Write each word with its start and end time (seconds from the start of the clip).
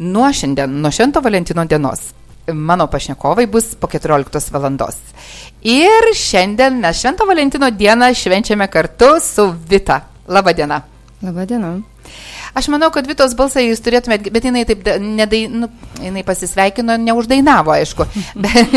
Nuo 0.00 0.32
šiandien, 0.32 0.80
nuo 0.80 0.90
Švento 0.90 1.20
Valentino 1.20 1.64
dienos, 1.64 2.00
mano 2.52 2.86
pašnekovai 2.86 3.46
bus 3.46 3.74
po 3.80 3.86
14 3.86 4.52
valandos. 4.52 4.96
Ir 5.62 6.14
šiandien 6.16 6.78
mes 6.80 7.02
Švento 7.02 7.26
Valentino 7.28 7.68
dieną 7.70 8.14
švenčiame 8.14 8.66
kartu 8.72 9.18
su 9.20 9.44
Vita. 9.68 10.00
Labadiena. 10.28 10.80
Labadiena. 11.22 11.74
Aš 12.54 12.68
manau, 12.72 12.88
kad 12.90 13.06
Vitos 13.06 13.34
balsą 13.36 13.60
jūs 13.60 13.82
turėtumėte, 13.84 14.32
bet 14.32 14.46
jinai 14.48 14.62
taip, 14.66 14.88
nedai, 15.04 15.42
nu, 15.52 15.68
jinai 16.00 16.24
pasisveikino, 16.24 16.96
neuždainavo, 16.96 17.74
aišku. 17.76 18.06
Bet 18.46 18.72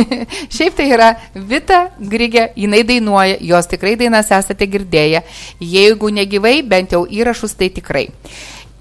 šiaip 0.54 0.76
tai 0.78 0.90
yra 0.92 1.14
Vita 1.34 1.86
Grigė, 1.98 2.50
jinai 2.60 2.84
dainuoja, 2.84 3.40
jos 3.42 3.72
tikrai 3.72 3.96
dainas 3.98 4.30
esate 4.36 4.68
girdėję. 4.68 5.24
Jeigu 5.64 6.12
negyvai, 6.20 6.60
bent 6.68 6.94
jau 6.94 7.06
įrašus, 7.08 7.56
tai 7.58 7.72
tikrai. 7.74 8.10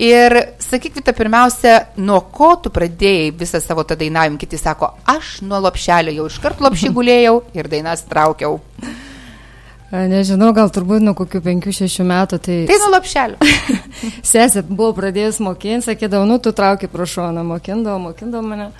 Ir 0.02 0.34
sakyk, 0.58 0.96
Vita, 0.98 1.12
pirmiausia, 1.14 1.76
nuo 2.02 2.18
ko 2.34 2.56
tu 2.58 2.72
pradėjai 2.74 3.30
visą 3.38 3.60
savo 3.62 3.84
tą 3.86 3.94
dainavimą? 4.00 4.40
Kiti 4.40 4.58
sako, 4.58 4.88
aš 5.06 5.36
nuo 5.46 5.60
lopšelio 5.62 6.14
jau 6.16 6.26
iškart 6.26 6.62
lopšį 6.64 6.90
gulėjau 6.96 7.36
ir 7.54 7.70
dainas 7.70 8.02
traukiau. 8.10 8.58
Nežinau, 9.92 10.48
gal 10.56 10.72
turbūt 10.72 11.04
nuo 11.04 11.12
kokių 11.14 11.42
5-6 11.44 12.02
metų. 12.08 12.38
Tai, 12.42 12.58
tai 12.66 12.78
nuo 12.80 12.90
lapšelio. 12.94 13.50
Sesė 14.32 14.64
buvo 14.66 14.90
pradėjus 14.96 15.38
mokinti, 15.44 15.90
sakydavo, 15.90 16.24
nu, 16.26 16.40
tu 16.42 16.50
trauki 16.56 16.88
pro 16.90 17.06
šoną, 17.06 17.44
mokindavo, 17.46 18.00
mokindavo 18.08 18.42
mane. 18.46 18.70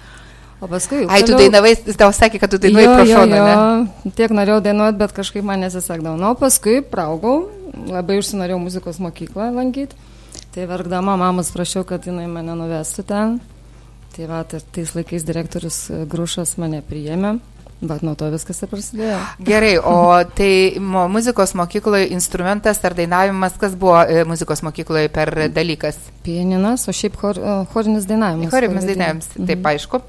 O 0.62 0.70
paskui... 0.70 1.04
Ai, 1.10 1.20
tu 1.26 1.36
dainavai, 1.38 1.74
jis 1.74 1.98
tau 2.00 2.10
sakė, 2.14 2.40
kad 2.42 2.50
tu 2.50 2.58
dainuoji 2.62 2.88
pro 2.88 3.06
šoną. 3.06 3.38
Jo, 3.38 3.50
jo, 3.50 4.12
tiek 4.18 4.32
norėjau 4.34 4.62
dainuoti, 4.64 4.98
bet 5.04 5.14
kažkaip 5.14 5.46
man 5.46 5.62
nesisekdavo. 5.66 6.16
Nu, 6.18 6.32
paskui 6.38 6.80
praugau, 6.86 7.44
labai 7.90 8.18
užsinorėjau 8.22 8.58
muzikos 8.62 8.98
mokyklą 9.02 9.52
lankyti. 9.54 10.10
Tai 10.52 10.66
verkdama 10.68 11.16
mamos 11.16 11.48
prašiau, 11.54 11.86
kad 11.88 12.04
jinai 12.04 12.26
mane 12.28 12.52
nuvestų 12.58 13.06
ten. 13.08 13.38
Tai 14.12 14.26
va, 14.28 14.42
tai 14.44 14.60
tais 14.76 14.90
laikais 14.92 15.24
direktorius 15.24 15.86
Grušas 16.12 16.58
mane 16.60 16.82
priėmė. 16.84 17.38
Bet 17.82 18.04
nuo 18.06 18.12
to 18.14 18.28
viskas 18.30 18.60
ir 18.62 18.68
prasidėjo. 18.70 19.16
Gerai, 19.42 19.72
o 19.80 20.14
tai 20.38 20.78
muzikos 21.10 21.56
mokykloje 21.58 22.12
instrumentas 22.14 22.78
ar 22.86 22.94
dainavimas, 22.94 23.56
kas 23.58 23.74
buvo 23.74 23.96
e, 24.04 24.20
muzikos 24.28 24.62
mokykloje 24.62 25.10
per 25.10 25.32
dalykas? 25.50 25.98
Pieninas, 26.22 26.84
o 26.86 26.94
šiaip 26.94 27.16
chor, 27.18 27.40
e, 27.40 27.56
chorinis 27.72 28.06
dainavimas. 28.06 28.52
Chorinis 28.54 28.86
dainavimas, 28.86 29.32
mhm. 29.34 29.48
taip 29.50 29.66
aišku. 29.72 30.02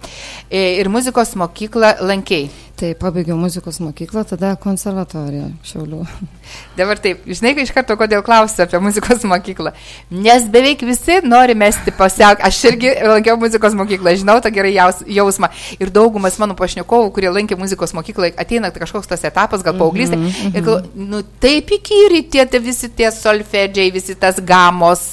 E, 0.52 0.62
ir 0.84 0.92
muzikos 0.94 1.34
mokyklą 1.40 1.96
lankiai. 2.06 2.52
Tai 2.84 2.90
pabaigiau 3.00 3.38
muzikos 3.40 3.78
mokyklą, 3.80 4.26
tada 4.28 4.50
konservatoriją 4.60 5.46
Šiaulių. 5.64 6.02
Dabar 6.78 7.00
taip, 7.00 7.22
žinai, 7.24 7.54
iš 7.64 7.70
karto 7.72 7.96
kodėl 7.96 8.20
klausiu 8.26 8.66
apie 8.66 8.82
muzikos 8.84 9.22
mokyklą. 9.24 9.72
Nes 10.12 10.44
beveik 10.52 10.84
visi 10.84 11.22
nori 11.24 11.56
mesti 11.56 11.94
pasiauk. 11.96 12.42
Aš 12.44 12.60
irgi 12.74 12.92
lankiau 13.08 13.38
muzikos 13.40 13.78
mokyklą, 13.80 14.18
žinau 14.20 14.36
tą 14.44 14.52
gerai 14.52 14.74
jaus, 14.76 15.00
jausmą. 15.08 15.48
Ir 15.80 15.94
daugumas 15.96 16.36
mano 16.42 16.58
pašnekovų, 16.60 17.14
kurie 17.16 17.32
lankė 17.32 17.56
muzikos 17.62 17.96
mokyklą, 17.96 18.34
ateina 18.44 18.74
kažkoks 18.76 19.08
tas 19.14 19.24
etapas, 19.32 19.64
gal 19.64 19.80
paauglystė. 19.80 20.20
Mm 20.20 20.28
-hmm. 20.28 20.58
Ir 20.60 20.68
gal, 20.68 20.84
nu 21.14 21.24
taip 21.40 21.72
įkyri 21.78 22.26
tie, 22.36 22.44
visi 22.60 22.92
tie 22.92 23.14
solfedžiai, 23.16 23.94
visi 23.96 24.18
tas 24.20 24.44
gamos 24.44 25.06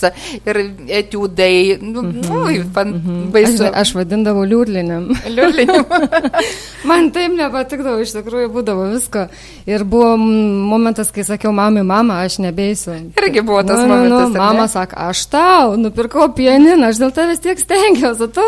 ir 0.42 0.60
etiudai. 0.88 1.78
Nu, 1.80 2.02
mm 2.02 2.20
-hmm. 2.20 2.42
ui, 2.42 2.64
fan, 2.74 2.88
mm 2.88 3.00
-hmm. 3.06 3.30
baisu. 3.30 3.64
Aš, 3.64 3.78
aš 3.80 3.94
vadindavau 3.94 4.44
liurlinim. 4.44 5.08
Liurlinim. 5.28 5.84
Man 6.88 7.12
taip 7.12 7.32
ne 7.38 7.59
nepatikdavo, 7.60 8.00
iš 8.02 8.14
tikrųjų 8.16 8.50
būdavo 8.54 8.88
visko. 8.94 9.26
Ir 9.68 9.84
buvo 9.88 10.16
momentas, 10.16 11.12
kai 11.14 11.24
sakiau, 11.26 11.52
mamai, 11.52 11.84
mama, 11.86 12.20
aš 12.24 12.40
nebeisiu. 12.42 12.96
Irgi 13.20 13.44
buvo 13.44 13.62
tas 13.62 13.82
nu, 13.82 13.86
nu, 13.86 13.96
nu 13.96 14.02
momentas. 14.02 14.34
Nu, 14.34 14.38
mama 14.40 14.68
sako, 14.68 15.00
aš 15.10 15.24
tau 15.32 15.74
nupirkau 15.80 16.30
pianiną, 16.36 16.90
aš 16.90 17.02
dėl 17.02 17.12
tavęs 17.16 17.42
tiek 17.44 17.60
stengiausi, 17.60 18.30
tu 18.32 18.46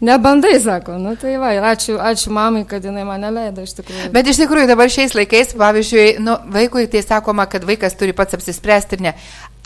nebandai, 0.00 0.56
sako. 0.60 0.96
Nu 1.00 1.14
tai 1.20 1.36
va, 1.40 1.52
ir 1.56 1.64
ačiū, 1.64 1.98
ačiū 2.00 2.32
mamai, 2.34 2.64
kad 2.68 2.84
jinai 2.84 3.04
mane 3.08 3.30
leido 3.32 3.64
iš 3.64 3.76
tikrųjų. 3.78 4.10
Bet 4.16 4.32
iš 4.32 4.40
tikrųjų 4.42 4.70
dabar 4.72 4.92
šiais 4.92 5.16
laikais, 5.16 5.54
pavyzdžiui, 5.56 6.08
nu, 6.24 6.38
vaikui 6.56 6.88
tai 6.92 7.04
sakoma, 7.04 7.48
kad 7.50 7.64
vaikas 7.68 7.96
turi 7.98 8.16
pats 8.16 8.36
apsispręsti 8.36 8.98
ir 8.98 9.06
ne. 9.08 9.14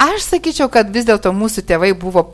Aš 0.00 0.31
sakyčiau, 0.31 0.70
kad 0.72 0.91
vis 0.94 1.09
dėlto 1.09 1.34
mūsų 1.37 1.66
tėvai 1.69 1.93
buvo 1.98 2.28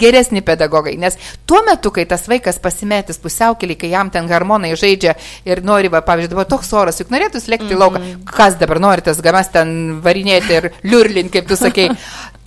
geresni 0.00 0.42
pedagogai, 0.42 0.96
nes 1.00 1.18
tuo 1.46 1.62
metu, 1.66 1.92
kai 1.94 2.06
tas 2.08 2.26
vaikas 2.30 2.60
pasimetęs 2.62 3.20
pusiaukelį, 3.22 3.78
kai 3.80 3.92
jam 3.92 4.12
ten 4.14 4.28
hormonai 4.30 4.74
žaidžia 4.78 5.14
ir 5.48 5.62
nori, 5.66 5.90
va, 5.92 6.02
pavyzdžiui, 6.06 6.32
dabar 6.34 6.48
toks 6.50 6.72
oras, 6.76 7.00
juk 7.00 7.12
norėtų 7.14 7.42
lėkti 7.44 7.74
mm 7.74 7.76
-hmm. 7.76 7.80
lauką, 7.82 8.32
kas 8.36 8.58
dabar 8.60 8.80
nori 8.80 9.02
tas 9.02 9.20
gamas 9.20 9.48
ten 9.52 10.00
varinėti 10.04 10.52
ir 10.52 10.70
liurlin, 10.82 11.30
kaip 11.30 11.48
tu 11.48 11.56
sakei, 11.56 11.90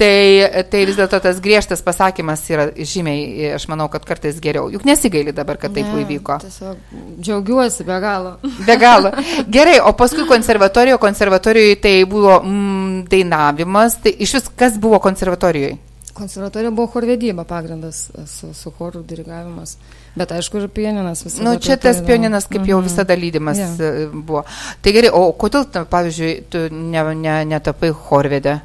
tai, 0.01 0.63
tai 0.71 0.85
vis 0.85 0.97
dėlto 0.97 1.19
tas 1.23 1.39
griežtas 1.43 1.83
pasakymas 1.85 2.43
yra 2.49 2.69
žymiai, 2.75 3.53
aš 3.57 3.67
manau, 3.71 3.87
kad 3.91 4.05
kartais 4.07 4.39
geriau. 4.43 4.69
Juk 4.73 4.85
nesigaili 4.87 5.33
dabar, 5.35 5.59
kad 5.61 5.73
taip 5.75 5.89
ne, 5.89 6.01
įvyko. 6.05 6.39
Tiesiog 6.41 6.77
džiaugiuosi 7.21 7.85
be 7.87 7.99
galo. 8.03 8.33
Be 8.67 8.77
galo. 8.81 9.11
Gerai, 9.51 9.79
o 9.79 9.93
paskui 9.97 10.25
konservatorijoje, 10.29 11.01
konservatorijoje 11.01 11.77
tai 11.83 11.95
buvo 12.09 12.41
mm, 12.41 13.05
dainavimas, 13.11 14.01
tai 14.03 14.15
iš 14.19 14.37
vis 14.39 14.51
kas 14.55 14.79
buvo 14.81 14.99
konservatorijoje? 15.03 15.77
Konservatorija 16.13 16.71
buvo 16.71 16.87
chorvedyba 16.87 17.43
pagrindas 17.47 18.09
su, 18.27 18.51
su 18.53 18.71
chorų 18.77 19.03
dirigavimas. 19.07 19.77
Bet 20.15 20.31
aišku, 20.35 20.59
ir 20.59 20.71
pianinas 20.71 21.23
visada. 21.25 21.45
Na, 21.45 21.53
nu, 21.55 21.61
čia 21.63 21.77
tas 21.79 22.01
pianinas 22.05 22.47
kaip 22.51 22.65
jau 22.67 22.79
mhm. 22.81 22.87
visada 22.89 23.15
lydimas 23.15 23.59
yeah. 23.59 24.09
buvo. 24.11 24.43
Tai 24.83 24.93
gerai, 24.95 25.11
o 25.15 25.29
kodėl, 25.39 25.67
pavyzdžiui, 25.91 26.31
tu 26.51 26.65
netapai 26.71 27.91
ne, 27.91 27.93
ne 27.93 27.93
chorvedė? 28.07 28.57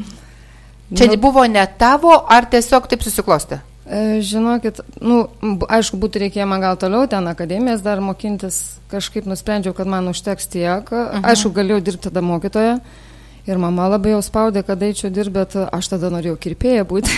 Čia 0.96 1.10
nu, 1.10 1.18
buvo 1.22 1.44
ne 1.46 1.66
tavo, 1.78 2.14
ar 2.26 2.48
tiesiog 2.50 2.88
taip 2.90 3.04
susiklosti? 3.06 3.60
E, 3.90 4.00
žinokit, 4.24 4.80
nu, 5.02 5.20
aišku, 5.68 6.00
būtų 6.00 6.24
reikėję 6.24 6.46
man 6.48 6.64
gal 6.64 6.80
toliau 6.80 7.06
ten 7.10 7.28
akademijas 7.30 7.84
dar 7.84 8.00
mokintis, 8.02 8.80
kažkaip 8.90 9.28
nusprendžiau, 9.28 9.76
kad 9.76 9.90
man 9.90 10.08
užteks 10.10 10.48
tiek. 10.50 10.88
Uh 10.88 10.98
mhm. 10.98 11.20
-huh. 11.20 11.30
Aišku, 11.30 11.52
galėjau 11.54 11.80
dirbti 11.84 12.08
tada 12.08 12.24
mokytoje. 12.24 12.74
Uh, 12.80 13.09
Ir 13.50 13.58
mama 13.58 13.88
labai 13.90 14.14
jau 14.14 14.22
spaudė, 14.22 14.62
kad 14.66 14.82
eičiau 14.86 15.10
dirbti, 15.10 15.34
bet 15.34 15.56
aš 15.66 15.90
tada 15.90 16.10
norėjau 16.12 16.36
kirpėję 16.38 16.86
būti. 16.86 17.10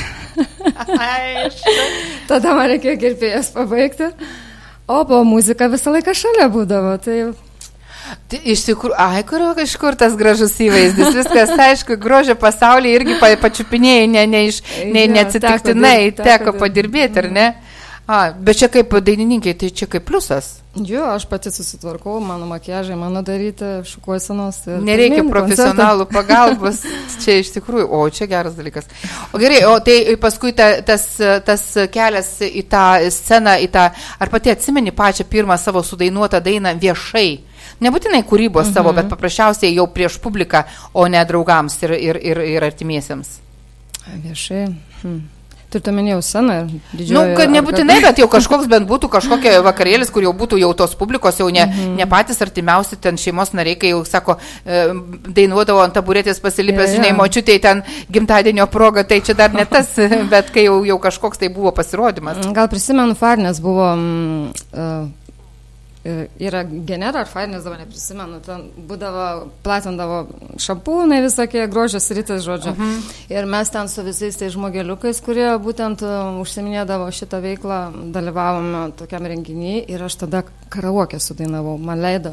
tada 2.31 2.55
man 2.57 2.71
reikėjo 2.73 2.97
kirpėjas 3.03 3.53
pabaigti. 3.53 4.13
O 4.89 5.03
po 5.09 5.23
muzika 5.29 5.69
visą 5.73 5.93
laiką 5.93 6.15
šalia 6.17 6.49
būdavo. 6.53 6.97
Tai 7.05 7.19
Tai 8.29 8.39
iš 8.53 8.65
tikrųjų, 8.67 8.97
ai, 8.99 9.23
kur, 9.29 9.43
iš 9.63 9.75
kur 9.81 9.97
tas 9.99 10.15
gražus 10.19 10.55
įvaizdis, 10.61 11.15
viskas, 11.17 11.53
aišku, 11.67 11.97
grožio 12.03 12.35
pasaulyje 12.41 12.99
irgi 12.99 13.19
pa, 13.21 13.31
pačiupinėjai, 13.41 14.09
ne, 14.11 14.25
ne, 14.29 14.41
iš, 14.51 14.59
ne, 14.91 15.05
neatsitiktinai, 15.13 16.11
teko, 16.11 16.25
teko, 16.25 16.27
teko 16.29 16.55
padirbėti, 16.59 17.23
ar 17.23 17.29
ne? 17.33 17.47
A, 18.07 18.33
bet 18.35 18.59
čia 18.59 18.67
kaip 18.73 18.91
dainininkai, 18.99 19.55
tai 19.55 19.71
čia 19.71 19.87
kaip 19.87 20.05
pliusas. 20.09 20.59
Jo, 20.75 21.05
aš 21.13 21.27
pati 21.29 21.51
susitvarkau, 21.53 22.17
mano 22.25 22.47
makiažai, 22.49 22.97
mano 22.97 23.21
daryti, 23.23 23.67
šukuosenos. 23.87 24.63
Nereikia 24.83 25.23
profesionalų 25.29 26.07
koncertą. 26.09 26.15
pagalbos, 26.17 26.81
čia 27.23 27.37
iš 27.43 27.53
tikrųjų, 27.59 27.85
o 27.93 28.01
čia 28.11 28.27
geras 28.31 28.57
dalykas. 28.57 28.89
O 29.31 29.41
gerai, 29.43 29.61
o 29.69 29.75
tai 29.85 30.17
paskui 30.21 30.55
ta, 30.57 30.71
tas, 30.83 31.05
tas 31.47 31.67
kelias 31.93 32.33
į 32.47 32.65
tą 32.73 32.87
sceną, 33.13 33.59
į 33.63 33.69
tą, 33.75 33.85
ar 33.93 34.33
pati 34.33 34.51
atsimeni 34.51 34.95
pačią 34.97 35.29
pirmą 35.29 35.61
savo 35.61 35.85
sudainuotą 35.87 36.41
dainą 36.43 36.73
viešai? 36.81 37.29
Nebūtinai 37.85 38.25
kūrybos 38.27 38.71
mhm. 38.71 38.75
savo, 38.75 38.97
bet 38.97 39.13
paprasčiausiai 39.13 39.77
jau 39.77 39.87
prieš 39.93 40.17
publiką, 40.25 40.65
o 40.97 41.05
ne 41.07 41.23
draugams 41.29 41.79
ir, 41.85 41.95
ir, 42.01 42.19
ir, 42.33 42.43
ir 42.57 42.67
artimiesiems. 42.67 43.37
Viešai. 44.25 44.67
Hm. 45.05 45.23
Turite 45.73 45.93
minėjau 45.95 46.21
sceną? 46.21 46.57
Na, 46.69 47.03
nu, 47.17 47.21
kad 47.39 47.53
nebūtinai, 47.53 47.99
bet 48.05 48.19
jau 48.21 48.27
kažkoks 48.33 48.69
bent 48.69 48.89
būtų 48.91 49.09
kažkokia 49.13 49.61
vakarėlis, 49.69 50.11
kur 50.13 50.27
jau 50.27 50.35
būtų 50.37 50.59
jau 50.61 50.73
tos 50.77 50.93
publikos, 51.01 51.39
jau 51.41 51.49
ne, 51.49 51.65
mm 51.65 51.79
-hmm. 51.79 51.95
ne 51.97 52.07
patys 52.11 52.43
artimiausi 52.45 52.99
ten 53.01 53.17
šeimos 53.17 53.55
nariai, 53.57 53.79
kai 53.81 53.95
jau 53.95 54.03
sako, 54.05 54.37
e, 54.67 54.83
dainuodavo 55.39 55.81
ant 55.81 55.95
taburetės 55.97 56.41
pasilipęs, 56.45 56.91
yeah, 56.91 56.95
žinai, 56.97 57.09
yeah. 57.13 57.19
močiutė 57.23 57.59
ten 57.61 57.83
gimtadienio 58.13 58.67
proga, 58.67 59.05
tai 59.05 59.21
čia 59.21 59.35
dar 59.35 59.55
ne 59.55 59.65
tas, 59.65 59.97
bet 60.35 60.53
kai 60.53 60.65
jau, 60.69 60.85
jau 60.85 60.99
kažkoks 60.99 61.39
tai 61.39 61.49
buvo 61.49 61.73
pasirodymas. 61.73 62.37
Gal 62.53 62.69
prisimenu, 62.69 63.15
Farnes 63.15 63.61
buvo... 63.61 63.97
Uh, 63.97 65.22
yra 66.05 66.65
genera 66.65 67.21
ar 67.21 67.49
dabar 67.63 67.79
neprisimenu, 67.79 68.41
ten 68.43 68.65
būdavo, 68.89 69.27
platindavo 69.63 70.25
šampūnai 70.59 71.21
visokie, 71.23 71.63
grožės 71.71 72.11
rytis, 72.11 72.43
žodžiu. 72.43 72.73
Uh 72.73 72.79
mhm. 72.79 72.91
-huh. 72.91 73.37
Ir 73.37 73.47
mes 73.47 73.71
ten 73.71 73.89
su 73.89 74.03
visais 74.03 74.37
tais 74.37 74.53
žmogeliukais, 74.53 75.21
kurie 75.21 75.59
būtent 75.59 76.03
uh, 76.03 76.41
užsiminėdavo 76.41 77.11
šitą 77.11 77.41
veiklą, 77.41 77.93
dalyvavome 78.13 78.93
tokiam 78.97 79.27
renginiui 79.27 79.85
ir 79.89 80.03
aš 80.03 80.15
tada 80.15 80.43
karaokę 80.69 81.21
sudainavau, 81.21 81.79
man 81.79 82.01
leido 82.01 82.33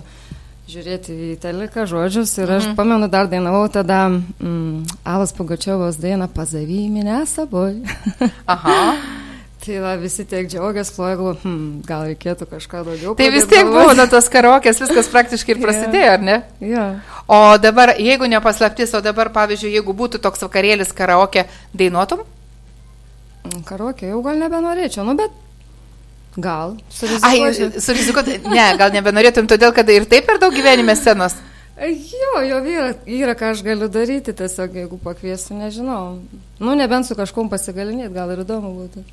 žiūrėti 0.70 1.14
į 1.34 1.40
teliką 1.42 1.86
žodžius 1.86 2.38
ir 2.38 2.52
aš 2.52 2.64
uh 2.64 2.70
mhm. 2.70 2.72
-huh. 2.72 2.76
pamenu, 2.76 3.08
dar 3.08 3.28
dainavau 3.28 3.68
tada 3.68 4.10
mm, 4.10 4.86
Alas 5.04 5.34
Pugačiovos 5.34 5.98
dainą 5.98 6.28
Pazavyminę 6.28 7.26
saboj. 7.26 7.82
Aha. 8.46 8.96
Tai 9.60 9.80
va, 9.84 9.94
visi 10.00 10.24
tiek 10.24 10.48
džiaugiasi, 10.48 10.94
ploja, 10.96 11.18
hmm, 11.42 11.82
gal 11.88 12.06
reikėtų 12.08 12.46
kažką 12.48 12.84
daugiau. 12.88 13.16
Tai 13.20 13.26
vis 13.34 13.48
tiek 13.50 13.68
buvo 13.68 13.92
nuo 13.98 14.06
tos 14.08 14.30
karokės, 14.32 14.80
viskas 14.86 15.12
praktiškai 15.12 15.52
ir 15.58 15.60
prasidėjo, 15.60 16.06
yeah. 16.06 16.16
ar 16.16 16.24
ne? 16.24 16.38
Yeah. 16.64 17.18
O 17.28 17.40
dabar, 17.60 17.92
jeigu 18.00 18.30
nepaslaptis, 18.32 18.96
o 18.96 19.04
dabar, 19.04 19.34
pavyzdžiui, 19.36 19.74
jeigu 19.76 19.96
būtų 20.00 20.24
toks 20.24 20.48
vakarėlis 20.48 20.96
karaokė, 20.96 21.44
dainuotum? 21.76 22.24
Karaokė 23.68 24.14
jau 24.14 24.24
gal 24.24 24.40
nebenorėčiau, 24.46 25.04
nu 25.12 25.18
bet 25.20 25.36
gal. 26.40 26.78
Surizikuoti, 26.96 28.40
ne, 28.48 28.66
gal 28.80 28.96
nebenorėtum, 28.96 29.52
todėl 29.52 29.76
kad 29.76 29.92
ir 29.92 30.08
taip 30.08 30.30
per 30.30 30.40
daug 30.40 30.56
gyvenime 30.56 30.96
scenos. 30.96 31.36
Jo, 31.80 32.42
jo 32.48 32.64
yra, 32.64 32.90
yra, 33.08 33.36
ką 33.40 33.54
aš 33.54 33.62
galiu 33.64 33.92
daryti, 33.92 34.32
tiesiog 34.36 34.74
jeigu 34.86 34.98
pakviesiu, 35.04 35.60
nežinau. 35.60 36.20
Nu, 36.60 36.76
nebent 36.80 37.08
su 37.08 37.16
kažkom 37.16 37.52
pasigalinėti, 37.52 38.16
gal 38.16 38.32
ir 38.32 38.48
įdomu 38.48 38.78
būtų. 38.82 39.04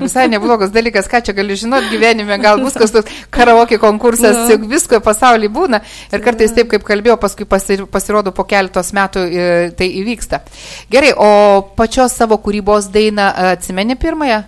Visai 0.00 0.26
neblogas 0.28 0.72
dalykas, 0.74 1.06
ką 1.10 1.20
čia 1.22 1.34
gali 1.36 1.54
žinot 1.58 1.86
gyvenime, 1.92 2.38
gal 2.42 2.58
bus 2.58 2.74
kas 2.74 2.90
toks 2.94 3.12
karaoke 3.30 3.78
konkursas, 3.78 4.48
juk 4.50 4.66
visko 4.70 4.98
pasaulyje 5.04 5.52
būna. 5.54 5.80
Ir 6.10 6.24
kartais 6.24 6.54
taip, 6.56 6.70
kaip 6.72 6.86
kalbėjau, 6.86 7.18
paskui 7.22 7.46
pasirodo 7.46 8.34
po 8.34 8.46
keletos 8.48 8.90
metų 8.96 9.22
e, 9.26 9.46
tai 9.78 9.90
įvyksta. 10.02 10.42
Gerai, 10.90 11.14
o 11.14 11.62
pačios 11.78 12.18
savo 12.18 12.40
kūrybos 12.42 12.90
dainą 12.94 13.30
atsimeni 13.54 13.98
pirmąją? 14.00 14.42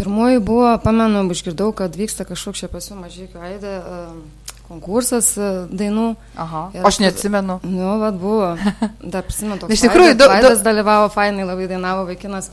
Pirmoji 0.00 0.38
buvo, 0.40 0.70
pamenu, 0.80 1.26
išgirdau, 1.34 1.74
kad 1.76 1.98
vyksta 1.98 2.24
kažkoks 2.24 2.62
čia 2.62 2.70
pasiūlymas 2.72 3.10
mažykių 3.10 3.42
aidė. 3.50 3.74
Uh, 3.80 4.40
konkursas 4.70 5.32
e, 5.34 5.50
dainų. 5.74 6.12
Aha. 6.38 6.62
Ir 6.76 6.86
aš 6.86 7.00
neatsimenu. 7.02 7.58
Nu, 7.66 7.94
vad 8.00 8.18
buvo. 8.20 8.52
Dar 9.14 9.26
prisimenu. 9.26 9.70
Iš 9.72 9.82
tikrųjų, 9.86 10.16
daug. 10.20 10.30
Vaidas 10.32 10.62
dalyvavo, 10.66 11.10
fainai 11.14 11.46
labai 11.48 11.66
dainavo 11.70 12.06
vaikinas. 12.10 12.50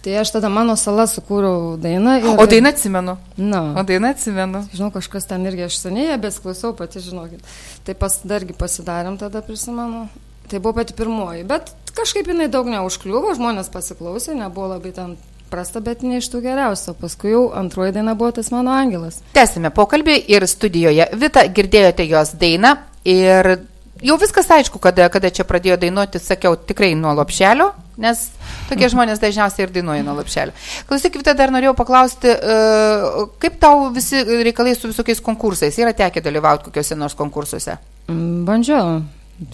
Tai 0.00 0.14
aš 0.16 0.30
tada 0.32 0.48
mano 0.48 0.76
sala 0.80 1.04
sukūriau 1.10 1.74
dainą. 1.80 2.16
Ir... 2.22 2.28
O 2.40 2.46
dainą 2.48 2.72
atsimenu. 2.72 3.18
Na. 3.36 3.60
O 3.76 3.84
dainą 3.84 4.14
atsimenu. 4.14 4.62
Žinau, 4.72 4.88
kažkas 4.94 5.28
ten 5.28 5.44
irgi 5.44 5.66
aš 5.66 5.76
seniai, 5.82 6.16
bet 6.20 6.38
klausau 6.40 6.72
pati, 6.76 7.02
žinokit. 7.04 7.44
Tai 7.84 7.96
pas, 8.00 8.16
dargi 8.24 8.56
pasidarėm 8.56 9.20
tada, 9.20 9.44
prisimenu. 9.44 10.06
Tai 10.50 10.58
buvo 10.58 10.78
pati 10.80 10.96
pirmoji, 10.96 11.44
bet 11.46 11.68
kažkaip 11.94 12.30
jinai 12.32 12.48
daug 12.50 12.66
neužkliuvo, 12.72 13.34
žmonės 13.36 13.68
pasiklausė, 13.70 14.32
nebuvo 14.38 14.72
labai 14.72 14.94
ten 14.96 15.12
prasta, 15.50 15.82
bet 15.84 16.02
ne 16.06 16.18
iš 16.18 16.30
tų 16.32 16.40
geriausių. 16.46 16.94
Paskui 16.98 17.34
jau 17.34 17.44
antroji 17.60 17.94
daina 17.98 18.16
buvo 18.18 18.32
tas 18.38 18.48
mano 18.54 18.72
angelas. 18.72 19.20
Tęsime 19.36 19.72
pokalbį 19.74 20.16
ir 20.32 20.46
studijoje. 20.48 21.10
Vita, 21.20 21.44
girdėjote 21.44 22.06
jos 22.08 22.32
dainą 22.40 22.76
ir 23.04 23.52
jau 24.00 24.16
viskas 24.20 24.50
aišku, 24.56 24.80
kada, 24.82 25.10
kada 25.12 25.30
čia 25.34 25.44
pradėjo 25.46 25.78
dainuoti, 25.84 26.22
sakiau, 26.22 26.56
tikrai 26.56 26.94
nuo 26.98 27.12
lopšelio, 27.18 27.70
nes 28.00 28.26
tokie 28.70 28.88
žmonės 28.92 29.22
dažniausiai 29.22 29.66
ir 29.66 29.74
dainuoja 29.74 30.04
nuo 30.06 30.16
lopšelio. 30.18 30.56
Klausyk, 30.88 31.20
Vita, 31.20 31.36
dar 31.36 31.52
norėjau 31.54 31.76
paklausti, 31.78 32.32
uh, 32.32 33.22
kaip 33.42 33.60
tau 33.62 33.88
visi 33.94 34.24
reikalai 34.24 34.74
su 34.78 34.90
visokiais 34.90 35.22
konkursais? 35.24 35.78
Yra 35.80 35.94
tekę 35.96 36.24
dalyvauti 36.24 36.68
kokiuose 36.68 36.98
nors 36.98 37.16
konkursuose? 37.18 37.78
Mm, 38.08 38.44
bandžiau. 38.48 39.00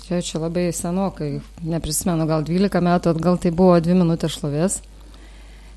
Čia, 0.06 0.18
čia 0.24 0.40
labai 0.42 0.72
senokai, 0.74 1.36
neprisimenu, 1.62 2.26
gal 2.26 2.42
12 2.46 2.82
metų 2.82 3.12
atgal 3.14 3.36
tai 3.38 3.52
buvo 3.54 3.76
2 3.78 3.94
minutės 3.94 4.34
šlovės 4.34 4.80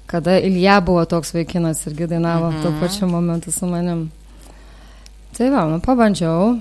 kada 0.10 0.40
Ilja 0.40 0.80
buvo 0.82 1.06
toks 1.06 1.34
vaikinas 1.34 1.86
irgi 1.88 2.08
dainavo 2.10 2.52
mhm. 2.52 2.62
tuo 2.62 2.72
pačiu 2.82 3.08
momentu 3.08 3.52
su 3.52 3.66
manim. 3.70 4.10
Tai 5.38 5.50
va, 5.54 5.66
nu, 5.70 5.78
pabandžiau. 5.80 6.56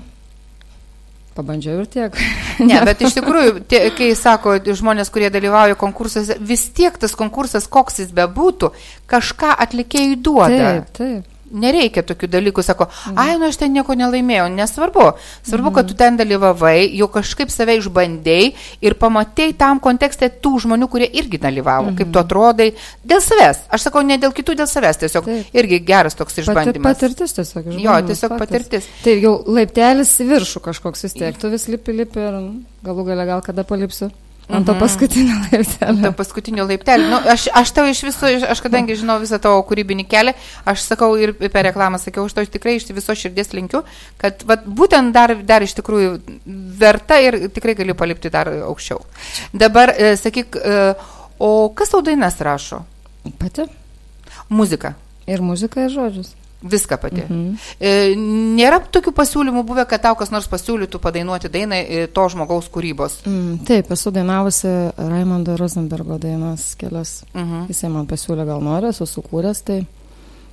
Pabandžiau 1.38 1.78
ir 1.84 1.88
tiek. 1.90 2.20
ne, 2.68 2.80
bet 2.88 3.06
iš 3.06 3.14
tikrųjų, 3.20 3.62
tie, 3.70 3.84
kai 3.94 4.10
sako 4.18 4.56
žmonės, 4.66 5.12
kurie 5.14 5.30
dalyvauja 5.30 5.78
konkursuose, 5.78 6.38
vis 6.42 6.66
tiek 6.74 6.98
tas 6.98 7.14
konkursas, 7.18 7.70
koks 7.70 8.02
jis 8.02 8.14
bebūtų, 8.16 8.72
kažką 9.10 9.54
atlikėjai 9.66 10.16
duoda. 10.18 10.62
Taip, 10.64 10.94
taip. 10.98 11.37
Nereikia 11.48 12.02
tokių 12.04 12.28
dalykų, 12.28 12.62
sako, 12.64 12.86
mhm. 12.88 13.18
ai, 13.20 13.36
nu 13.40 13.48
aš 13.48 13.56
ten 13.62 13.72
nieko 13.72 13.96
nelaimėjau, 13.96 14.48
nesvarbu. 14.52 15.06
Svarbu, 15.46 15.70
mhm. 15.70 15.74
kad 15.78 15.88
tu 15.88 15.96
ten 15.98 16.18
dalyvavai, 16.20 16.82
jau 16.98 17.08
kažkaip 17.12 17.52
save 17.52 17.78
išbandėjai 17.80 18.50
ir 18.84 18.96
pamatėjai 19.00 19.56
tam 19.58 19.80
kontekste 19.84 20.28
tų 20.44 20.64
žmonių, 20.66 20.90
kurie 20.92 21.08
irgi 21.08 21.40
dalyvavo, 21.42 21.90
mhm. 21.90 21.98
kaip 22.02 22.12
tu 22.12 22.22
atrodai, 22.22 22.68
dėl 23.08 23.24
savęs. 23.24 23.64
Aš 23.72 23.88
sakau, 23.88 24.04
ne 24.04 24.20
dėl 24.20 24.36
kitų, 24.36 24.58
dėl 24.60 24.70
savęs, 24.70 25.00
tiesiog 25.04 25.28
Taip. 25.28 25.58
irgi 25.62 25.80
geras 25.88 26.18
toks 26.18 26.40
išbandymas. 26.44 26.98
Patirtis 26.98 27.36
tiesiog, 27.40 27.64
išbandymas. 27.64 27.88
Jo, 27.88 27.98
tiesiog 28.12 28.38
patirtis. 28.44 28.88
Tai 29.04 29.18
jau 29.18 29.34
laiptelis 29.58 30.14
viršų 30.28 30.64
kažkoks 30.68 31.08
vis 31.08 31.16
tiek, 31.16 31.40
tu 31.40 31.52
vis 31.52 31.68
lipi, 31.72 31.96
lipi 32.02 32.24
ir 32.28 32.40
galų 32.84 33.08
gale 33.08 33.28
gal 33.28 33.44
kada 33.44 33.64
palipsiu. 33.68 34.12
Ant 34.48 34.64
to 34.66 34.72
mhm. 34.72 34.80
paskutinio 34.80 35.34
laiptelio. 35.44 35.88
Ant 35.88 36.02
to 36.04 36.12
paskutinio 36.16 36.64
laiptelio. 36.68 37.08
Nu, 37.10 37.18
aš, 37.34 37.48
aš 37.54 37.72
tau 37.76 37.84
iš 37.88 38.00
viso, 38.06 38.30
aš 38.48 38.62
kadangi 38.64 38.96
žinau 38.96 39.18
visą 39.20 39.36
tavo 39.42 39.60
kūrybinį 39.68 40.06
kelią, 40.08 40.32
aš 40.72 40.86
sakau 40.86 41.10
ir 41.20 41.34
per 41.36 41.66
reklamą 41.68 42.00
sakiau, 42.00 42.24
aš 42.24 42.36
tau 42.38 42.48
tikrai 42.48 42.78
iš 42.78 42.88
viso 42.96 43.12
širdies 43.12 43.52
linkiu, 43.52 43.82
kad 44.20 44.40
vat, 44.48 44.64
būtent 44.64 45.12
dar, 45.12 45.36
dar 45.44 45.66
iš 45.66 45.76
tikrųjų 45.76 46.16
verta 46.80 47.20
ir 47.20 47.38
tikrai 47.52 47.76
gali 47.76 47.96
palipti 47.98 48.32
dar 48.32 48.48
aukščiau. 48.70 49.04
Dabar 49.52 49.92
e, 49.92 50.14
sakyk, 50.16 50.56
e, 50.56 50.80
o 51.44 51.52
kas 51.76 51.92
tau 51.92 52.00
dainas 52.04 52.40
rašo? 52.40 52.80
Pati. 53.36 53.68
Muzika. 54.48 54.96
Ir 55.28 55.44
muzika, 55.44 55.84
ir 55.84 55.92
žodžius. 55.92 56.32
Viską 56.62 56.96
pati. 56.98 57.22
Mhm. 57.22 57.58
E, 57.78 57.90
nėra 58.58 58.80
tokių 58.82 59.12
pasiūlymų 59.14 59.62
buvę, 59.68 59.84
kad 59.90 60.02
tau 60.08 60.16
kas 60.18 60.32
nors 60.34 60.48
pasiūlytų 60.50 60.98
padainuoti 61.02 61.50
dainą 61.54 61.78
to 62.14 62.24
žmogaus 62.34 62.66
kūrybos. 62.74 63.20
Mm, 63.28 63.60
taip, 63.68 63.92
esu 63.94 64.10
dainavusi 64.14 64.72
Raimondo 64.98 65.54
Rosenbergo 65.60 66.18
dainas 66.18 66.72
kelias. 66.80 67.22
Mhm. 67.34 67.68
Jisai 67.70 67.92
man 67.94 68.10
pasiūlė, 68.10 68.48
gal 68.48 68.64
nori, 68.64 68.90
esu 68.90 69.06
sukūręs, 69.06 69.62
tai 69.70 69.84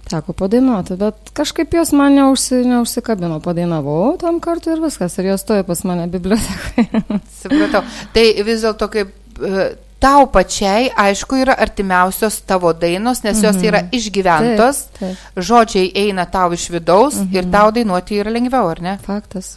teko 0.09 0.35
padainuoti, 0.37 0.97
bet 1.01 1.31
kažkaip 1.33 1.73
jos 1.73 1.91
man 1.97 2.15
neužsi, 2.19 2.61
neužsikabino. 2.69 3.39
Padainavau 3.43 4.15
tam 4.21 4.39
kartu 4.43 4.75
ir 4.75 4.83
viskas, 4.83 5.17
ir 5.17 5.31
jos 5.31 5.41
stoja 5.45 5.65
pas 5.65 5.81
mane 5.87 6.05
bibliotekoje. 6.11 7.01
Supratau. 7.41 7.81
Tai 8.13 8.25
vis 8.45 8.65
dėlto 8.65 8.89
kaip 8.93 9.41
e, 9.41 9.65
tau 10.05 10.29
pačiai, 10.29 10.89
aišku, 10.93 11.41
yra 11.41 11.57
artimiausios 11.65 12.39
tavo 12.45 12.73
dainos, 12.77 13.23
nes 13.25 13.41
jos 13.41 13.57
yra 13.63 13.81
mhm. 13.85 13.91
išgyventos, 13.97 14.85
taip, 14.99 15.03
taip. 15.17 15.43
žodžiai 15.49 15.91
eina 16.05 16.29
tau 16.29 16.53
iš 16.53 16.69
vidaus 16.77 17.21
mhm. 17.23 17.33
ir 17.37 17.53
tau 17.53 17.73
dainuoti 17.73 18.21
yra 18.21 18.33
lengviau, 18.37 18.69
ar 18.75 18.83
ne? 18.85 18.99
Faktas. 19.05 19.55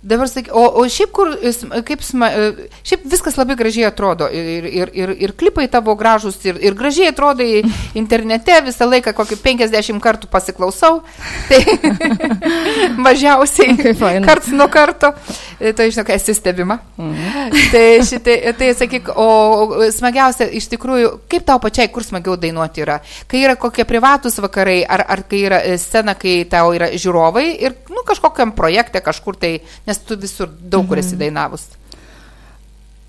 Dabar 0.00 0.30
sakyk, 0.32 0.48
o, 0.56 0.62
o 0.80 0.86
šiaip 0.88 1.10
kur, 1.12 1.28
kaip, 1.84 2.00
sma, 2.00 2.30
šiaip 2.88 3.02
viskas 3.12 3.34
labai 3.36 3.52
gražiai 3.60 3.84
atrodo 3.90 4.30
ir, 4.32 4.64
ir, 4.64 4.92
ir, 4.96 5.10
ir 5.26 5.34
klipai 5.36 5.66
tavo 5.68 5.92
gražus 6.00 6.38
ir, 6.48 6.56
ir 6.64 6.72
gražiai 6.78 7.10
atrodo 7.12 7.44
internete, 8.00 8.56
visą 8.64 8.88
laiką 8.88 9.12
kokį 9.18 9.36
50 9.44 10.00
kartų 10.00 10.30
pasiklausau, 10.32 11.02
tai 11.50 11.60
mažiausiai 13.06 13.76
karts 14.24 14.48
nuo 14.56 14.70
karto, 14.72 15.12
tai 15.60 15.90
žinok, 15.92 16.14
esi 16.16 16.32
stebima. 16.38 16.80
Mhm. 16.96 17.29
tai, 17.74 17.84
šitai, 18.06 18.36
tai 18.58 18.70
sakyk, 18.78 19.12
o 19.14 19.28
smagiausia 19.94 20.48
iš 20.58 20.68
tikrųjų, 20.74 21.12
kaip 21.30 21.46
tau 21.48 21.60
pačiai, 21.62 21.90
kur 21.92 22.06
smagiau 22.06 22.36
dainuoti 22.40 22.84
yra, 22.84 23.00
kai 23.30 23.44
yra 23.44 23.56
kokie 23.60 23.86
privatus 23.88 24.40
vakarai, 24.42 24.80
ar, 24.84 25.04
ar 25.08 25.24
kai 25.30 25.44
yra 25.48 25.62
scena, 25.80 26.16
kai 26.18 26.42
tau 26.50 26.74
yra 26.76 26.90
žiūrovai 26.94 27.46
ir 27.60 27.76
nu, 27.90 28.04
kažkokiam 28.06 28.54
projekte 28.56 29.02
kažkur 29.04 29.38
tai 29.40 29.58
Nes 29.86 29.98
tu 29.98 30.16
visur 30.16 30.50
daug 30.50 30.88
kur 30.88 31.00
esi 31.00 31.14
mhm. 31.14 31.20
dainavus. 31.24 31.66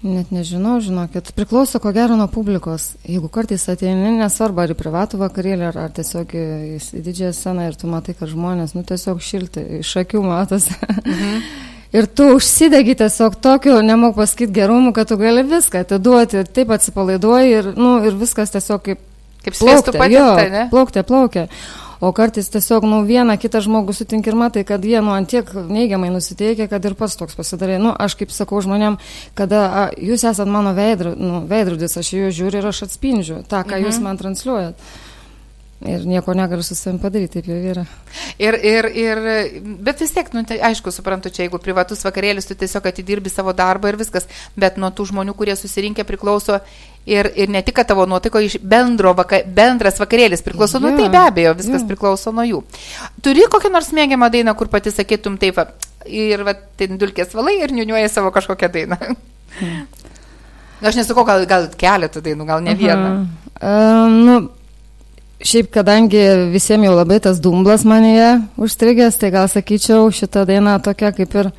Net 0.02 0.32
nežinau, 0.34 0.80
žinokit, 0.82 1.28
priklauso 1.38 1.78
ko 1.82 1.92
gero 1.94 2.16
nuo 2.18 2.26
publikos. 2.32 2.96
Jeigu 3.06 3.30
kartais 3.30 3.68
ateini, 3.70 4.16
nesvarbu, 4.18 4.64
ar 4.64 4.74
į 4.74 4.78
privatų 4.80 5.20
vakarėlį, 5.22 5.68
ar, 5.68 5.78
ar 5.84 5.92
tiesiog 5.94 6.34
į, 6.34 6.46
į 6.82 7.04
didžiąją 7.06 7.36
sceną 7.38 7.68
ir 7.70 7.78
tu 7.78 7.90
matai, 7.92 8.16
kad 8.18 8.32
žmonės, 8.32 8.74
nu 8.74 8.82
tiesiog 8.88 9.22
šilti, 9.22 9.68
iš 9.84 9.94
akių 10.02 10.24
matosi. 10.26 10.74
Mhm. 11.06 11.44
ir 11.94 12.08
tu 12.08 12.32
užsidegi 12.38 12.96
tiesiog 13.04 13.38
tokiu, 13.44 13.78
nemok 13.86 14.16
pasakyti 14.20 14.54
gerumu, 14.62 14.94
kad 14.96 15.12
tu 15.12 15.20
gali 15.22 15.44
viską 15.48 15.86
atiduoti, 15.86 16.46
taip 16.56 16.74
atsipalaiduoji 16.78 17.56
ir, 17.60 17.72
nu, 17.78 18.00
ir 18.08 18.18
viskas 18.20 18.54
tiesiog 18.56 18.84
kaip... 18.90 19.08
Kaip 19.42 19.56
svėstų 19.58 19.96
patirta, 19.98 20.44
ne? 20.54 20.66
Plaukte, 20.70 21.02
plaukia. 21.02 21.48
O 22.02 22.12
kartais 22.18 22.50
tiesiog, 22.50 22.86
nu, 22.90 23.04
vieną 23.06 23.36
kitą 23.38 23.60
žmogų 23.62 23.94
sutink 23.94 24.26
ir 24.26 24.38
matai, 24.38 24.64
kad 24.66 24.82
jie, 24.86 24.98
nu, 25.06 25.14
antiek 25.14 25.46
neigiamai 25.54 26.10
nusiteikia, 26.10 26.66
kad 26.70 26.86
ir 26.86 26.96
pats 26.98 27.14
toks 27.18 27.38
pasidarė. 27.38 27.76
Nu, 27.82 27.92
aš 27.94 28.16
kaip 28.18 28.34
sakau 28.34 28.62
žmonėm, 28.66 28.98
kada 29.38 29.60
a, 29.66 29.84
jūs 29.98 30.26
esat 30.26 30.50
mano 30.50 30.74
veidru, 30.78 31.14
nu, 31.14 31.44
veidrudis, 31.50 31.94
aš 32.02 32.10
jų 32.14 32.32
žiūriu 32.40 32.64
ir 32.64 32.70
aš 32.72 32.88
atspindžiu 32.88 33.44
tą, 33.46 33.62
ką 33.62 33.78
mhm. 33.78 33.86
jūs 33.86 34.02
man 34.02 34.18
transliuojat. 34.22 34.82
Ir 35.82 36.04
nieko 36.06 36.36
negaliu 36.38 36.62
su 36.62 36.76
savim 36.78 37.00
padaryti, 37.02 37.40
taip 37.40 37.48
jau 37.50 37.56
yra. 37.72 37.84
Ir, 38.38 38.54
ir, 38.54 38.86
ir, 39.02 39.20
bet 39.82 40.04
vis 40.04 40.12
tiek, 40.14 40.28
nu, 40.36 40.44
tai, 40.46 40.60
aišku, 40.70 40.92
suprantu, 40.94 41.32
čia 41.34 41.48
jeigu 41.48 41.58
privatus 41.64 42.06
vakarėlis, 42.06 42.46
tu 42.46 42.54
tiesiog 42.54 42.86
atidirbi 42.86 43.32
savo 43.34 43.50
darbą 43.58 43.90
ir 43.90 43.98
viskas, 43.98 44.30
bet 44.54 44.78
nuo 44.78 44.92
tų 44.94 45.08
žmonių, 45.10 45.34
kurie 45.40 45.56
susirinkę 45.58 46.06
priklauso 46.06 46.60
ir, 47.10 47.32
ir 47.34 47.50
ne 47.50 47.64
tik, 47.66 47.82
tavo 47.90 48.06
nuotaiko 48.06 48.44
iš 48.46 48.60
bendro, 48.62 49.16
vaka, 49.18 49.42
bendras 49.58 49.98
vakarėlis 50.04 50.46
priklauso, 50.46 50.78
yeah, 50.78 50.86
nu 50.86 51.02
tai 51.02 51.10
be 51.10 51.22
abejo, 51.24 51.56
viskas 51.58 51.80
yeah. 51.80 51.90
priklauso 51.90 52.36
nuo 52.36 52.46
jų. 52.46 52.62
Turi 53.26 53.50
kokią 53.50 53.74
nors 53.74 53.90
mėgiamą 53.98 54.30
dainą, 54.38 54.54
kur 54.60 54.70
pati 54.70 54.94
sakytum 54.94 55.42
taip, 55.42 55.58
va, 55.58 55.66
ir 56.06 56.46
va, 56.46 56.54
ten 56.78 57.02
dulkės 57.02 57.34
valai 57.34 57.58
ir 57.58 57.74
niuniuoja 57.74 58.14
savo 58.14 58.30
kažkokią 58.38 58.70
dainą. 58.78 59.02
Hmm. 59.58 59.84
Aš 60.86 61.02
nesakau, 61.02 61.26
gal, 61.26 61.50
gal 61.50 61.72
keletą 61.78 62.22
dainų, 62.22 62.46
gal 62.46 62.62
ne 62.66 62.78
vieną. 62.78 63.12
Uh 63.12 63.28
-huh. 63.62 64.06
uh, 64.06 64.20
nu, 64.30 64.61
Šiaip, 65.42 65.72
kadangi 65.74 66.22
visiems 66.52 66.86
jau 66.86 66.94
labai 66.94 67.18
tas 67.24 67.40
dumblas 67.42 67.86
manėje 67.88 68.34
užstrigęs, 68.62 69.18
tai 69.18 69.32
gal 69.34 69.48
sakyčiau, 69.50 70.10
šita 70.14 70.46
daina 70.50 70.78
tokia 70.84 71.10
kaip 71.16 71.34
ir 71.40 71.50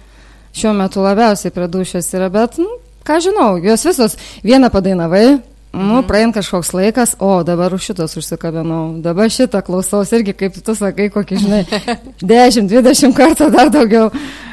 šiuo 0.55 0.75
metu 0.77 1.03
labiausiai 1.03 1.55
prie 1.55 1.67
dušės 1.73 2.13
yra, 2.15 2.29
bet, 2.31 2.61
nu, 2.63 2.69
ką 3.07 3.19
žinau, 3.25 3.57
jos 3.65 3.89
visos 3.89 4.19
vieną 4.47 4.71
padainavai, 4.71 5.41
Nu, 5.73 6.03
praein 6.05 6.35
kažkoks 6.37 6.75
laikas, 6.77 7.15
o 7.17 7.41
dabar 7.49 7.73
už 7.73 7.87
šitos 7.89 8.13
užsikabinau, 8.21 9.01
dabar 9.01 9.31
šitą 9.33 9.63
klausaus 9.65 10.11
irgi, 10.13 10.35
kaip 10.37 10.59
tu 10.61 10.75
sakai, 10.77 11.07
kokį, 11.09 11.39
žinai, 11.41 11.63
10-20 12.29 13.17
kartų 13.17 13.49
dar 13.55 13.71
daugiau, 13.73 14.11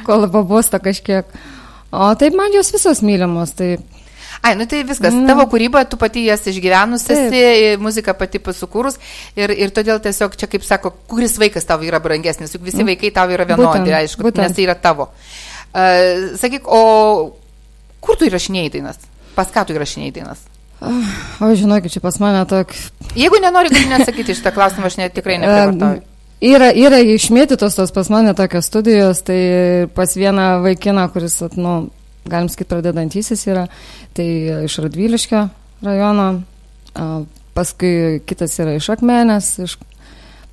kol 0.07 0.23
pabosta 0.31 0.79
kažkiek. 0.79 1.27
O 1.91 2.07
taip 2.15 2.37
man 2.39 2.55
jos 2.55 2.71
visos 2.71 3.03
mylimos, 3.03 3.51
tai 3.51 3.81
Ai, 4.41 4.53
nu 4.55 4.65
tai 4.69 4.83
viskas, 4.87 5.13
Na. 5.13 5.33
tavo 5.33 5.45
kūryba, 5.51 5.83
tu 5.89 5.97
pati 5.99 6.23
jas 6.25 6.45
išgyvenus 6.47 7.03
esi, 7.11 7.41
muzika 7.81 8.13
pati 8.17 8.39
pasukūrus 8.43 8.99
ir, 9.35 9.51
ir 9.51 9.73
todėl 9.75 9.99
tiesiog 10.03 10.37
čia, 10.39 10.47
kaip 10.51 10.63
sako, 10.67 10.93
kuris 11.11 11.35
vaikas 11.41 11.67
tau 11.67 11.83
yra 11.83 11.99
brangesnis, 12.03 12.55
juk 12.55 12.63
visi 12.67 12.85
vaikai 12.87 13.11
tau 13.15 13.27
yra 13.33 13.47
vienodi, 13.49 13.83
būtent, 13.83 13.97
aišku, 13.99 14.23
būtent. 14.29 14.45
nes 14.45 14.55
tai 14.55 14.67
yra 14.67 14.77
tavo. 14.79 15.09
Uh, 15.69 16.37
sakyk, 16.39 16.69
o 16.71 17.35
kur 17.99 18.19
tu 18.19 18.29
įrašinėjai 18.29 18.71
dainas? 18.77 19.03
Pas 19.35 19.51
ką 19.51 19.67
tu 19.67 19.75
įrašinėjai 19.75 20.15
dainas? 20.21 20.47
O 21.43 21.51
žinokit, 21.59 21.91
čia 21.91 21.99
pas 22.03 22.15
mane 22.23 22.39
tok. 22.47 22.71
Jeigu 23.19 23.41
nenori, 23.43 23.71
gali 23.73 23.91
nesakyti 23.91 24.37
šitą 24.37 24.53
klausimą, 24.55 24.87
aš 24.87 24.99
net 25.01 25.15
tikrai 25.17 25.35
neprivartauju. 25.41 26.05
Yra, 26.39 26.69
yra 26.71 27.01
išmėtytos 27.03 27.75
tos 27.75 27.91
pas 27.91 28.07
mane 28.07 28.31
tokios 28.37 28.69
studijos, 28.71 29.19
tai 29.27 29.89
pas 29.91 30.13
vieną 30.15 30.61
vaikiną, 30.63 31.09
kuris, 31.11 31.35
nu, 31.59 31.73
galim 32.25 32.49
sakyti, 32.49 32.69
pradedantysis 32.69 33.45
yra, 33.49 33.67
tai 34.17 34.27
iš 34.67 34.79
Radviliškio 34.83 35.45
rajono, 35.85 36.27
paskui 37.57 38.19
kitas 38.27 38.57
yra 38.61 38.75
iš 38.77 38.89
Akmenės, 38.95 39.53
iš, 39.63 39.77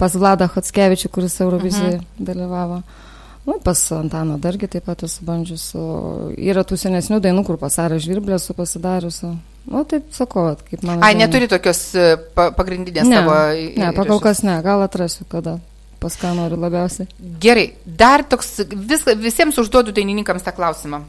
pas 0.00 0.14
Vladą 0.14 0.48
Hotskevičių, 0.52 1.10
kuris 1.12 1.40
Eurovizijai 1.44 1.98
mhm. 1.98 2.30
dalyvavo. 2.30 2.80
Nu, 3.46 3.60
pas 3.62 3.78
Antano 3.94 4.40
dargi 4.42 4.66
taip 4.66 4.88
pat 4.88 5.04
esu 5.06 5.22
bandžius. 5.26 5.68
Yra 6.34 6.64
tų 6.66 6.78
senesnių 6.82 7.20
dainų, 7.22 7.44
kur 7.46 7.60
pasarą 7.60 8.00
žvirblę 8.02 8.40
esu 8.40 8.56
pasidariusi. 8.58 9.30
Nu, 9.70 9.84
taip 9.86 10.08
sakau, 10.14 10.48
kaip 10.66 10.82
man. 10.86 10.98
Ai, 11.06 11.14
neturi 11.18 11.46
tokios 11.50 11.78
e, 11.94 12.16
pagrindinės 12.34 13.06
ne, 13.06 13.20
tavo. 13.20 13.36
Ne, 13.78 13.92
pakol 13.94 14.18
kas 14.22 14.42
ne, 14.46 14.58
gal 14.66 14.82
atrasiu 14.82 15.28
kada. 15.30 15.60
Pas 16.02 16.18
ką 16.18 16.34
noriu 16.36 16.58
labiausiai. 16.58 17.06
Gerai, 17.42 17.68
dar 17.86 18.26
toks, 18.26 18.56
vis, 18.66 19.06
visiems 19.22 19.58
užduodu 19.62 19.94
dainininkams 19.94 20.44
tą 20.44 20.52
klausimą 20.54 21.04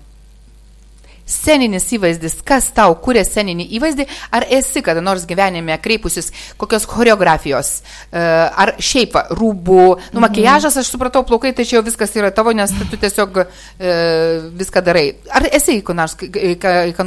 sceninis 1.27 1.87
įvaizdis, 1.97 2.39
kas 2.47 2.69
tau 2.75 2.95
kūrė 3.03 3.23
sceninį 3.27 3.67
įvaizdį, 3.77 4.07
ar 4.33 4.47
esi 4.57 4.83
kada 4.85 5.03
nors 5.03 5.27
gyvenime 5.29 5.75
kreipusis 5.83 6.31
kokios 6.59 6.87
choreografijos, 6.89 7.73
e, 8.11 8.21
ar 8.21 8.75
šiaip 8.79 9.17
rūbų, 9.37 9.87
nu, 10.15 10.23
makijažas, 10.23 10.79
aš 10.81 10.93
supratau, 10.93 11.25
plaukai, 11.27 11.53
tai 11.57 11.67
čia 11.67 11.79
jau 11.79 11.85
viskas 11.87 12.15
yra 12.17 12.31
tavo, 12.35 12.55
nes 12.55 12.71
tu 12.79 12.95
tiesiog 12.95 13.41
e, 13.43 13.47
viską 14.57 14.83
darai. 14.85 15.09
Ar 15.35 15.49
esi 15.51 15.79
į 15.81 15.83
ką 15.85 15.97
nors, 15.97 16.17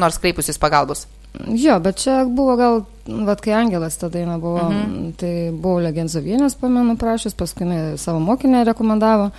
nors 0.00 0.20
kreipusis 0.22 0.60
pagalbos? 0.60 1.06
Jo, 1.54 1.78
bet 1.80 2.00
čia 2.02 2.24
buvo 2.26 2.56
gal, 2.58 2.80
vad 3.06 3.40
kai 3.44 3.54
Angelas 3.54 3.96
ta 4.00 4.10
daina 4.10 4.36
buvo, 4.42 4.66
mhm. 4.66 5.12
tai 5.20 5.32
buvo 5.54 5.78
Legenzovienės, 5.84 6.58
pamenu, 6.58 6.96
prašys, 7.00 7.36
paskui 7.38 7.70
savo 8.02 8.20
mokinę 8.24 8.64
rekomendavo. 8.66 9.30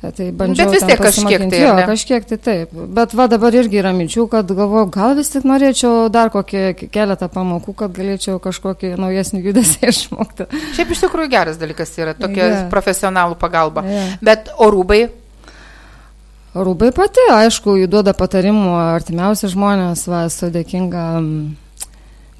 Tai 0.00 0.26
bandžiau. 0.32 0.70
Bet 0.70 0.78
vis 0.78 0.86
tiek 0.88 1.00
kažkiek 1.02 1.42
tai. 1.52 1.58
Jo, 1.60 1.72
kažkiek 1.90 2.26
tai 2.30 2.38
taip. 2.40 2.70
Bet 2.96 3.12
va 3.18 3.26
dabar 3.28 3.52
irgi 3.52 3.82
yra 3.82 3.92
minčių, 3.92 4.24
kad 4.32 4.48
galvoju, 4.48 4.88
gal 4.94 5.12
vis 5.18 5.28
tik 5.28 5.44
norėčiau 5.44 6.08
dar 6.12 6.32
kokį 6.32 6.88
keletą 6.88 7.28
pamokų, 7.32 7.74
kad 7.82 7.92
galėčiau 7.98 8.38
kažkokį 8.40 8.94
naujesnį 8.96 9.42
judesį 9.44 9.84
išmokti. 9.92 10.48
Šiaip 10.78 10.94
iš 10.96 11.04
tikrųjų 11.04 11.32
geras 11.36 11.60
dalykas 11.60 11.92
yra 12.00 12.16
tokia 12.16 12.46
yeah. 12.46 12.62
profesionalų 12.72 13.36
pagalba. 13.40 13.84
Yeah. 13.84 14.16
Bet 14.24 14.48
o 14.56 14.70
rūbai? 14.72 15.02
Rūbai 16.56 16.90
pati, 16.96 17.28
aišku, 17.36 17.76
jų 17.82 17.92
duoda 17.92 18.16
patarimų 18.16 18.72
artimiausi 18.80 19.52
žmonės, 19.52 20.08
va, 20.10 20.24
esu 20.32 20.48
dėkinga. 20.50 21.04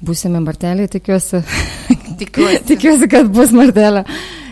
Būsime 0.01 0.41
marteliai, 0.41 0.89
tikiuosi. 0.89 1.43
Tikiuosi. 2.17 2.63
tikiuosi, 2.73 3.05
kad 3.05 3.29
bus 3.29 3.53
martelė. 3.53 4.01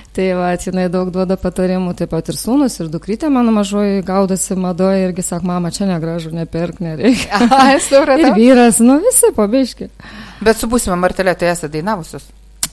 Tai 0.10 0.26
va, 0.34 0.48
jinai 0.58 0.88
daug 0.90 1.12
duoda 1.14 1.36
patarimų, 1.38 1.92
taip 1.98 2.10
pat 2.10 2.32
ir 2.32 2.38
sūnus, 2.40 2.80
ir 2.82 2.88
dukrytė 2.90 3.30
mano 3.30 3.54
mažoji 3.54 4.02
gaudosi 4.08 4.58
madoje 4.58 5.04
irgi 5.06 5.26
sako, 5.26 5.46
mama, 5.52 5.70
čia 5.72 5.86
negražu, 5.86 6.32
nepirk, 6.34 6.82
nereikia. 6.82 7.30
Aha, 7.46 7.78
supratau. 7.86 8.32
ir 8.32 8.34
vyras, 8.34 8.82
nu 8.82 8.98
visi 9.04 9.30
pabiški. 9.38 9.92
Bet 10.42 10.58
su 10.58 10.70
būsime 10.72 10.98
Martelė, 10.98 11.38
tai 11.38 11.52
esate 11.54 11.76
dainavusios? 11.78 12.26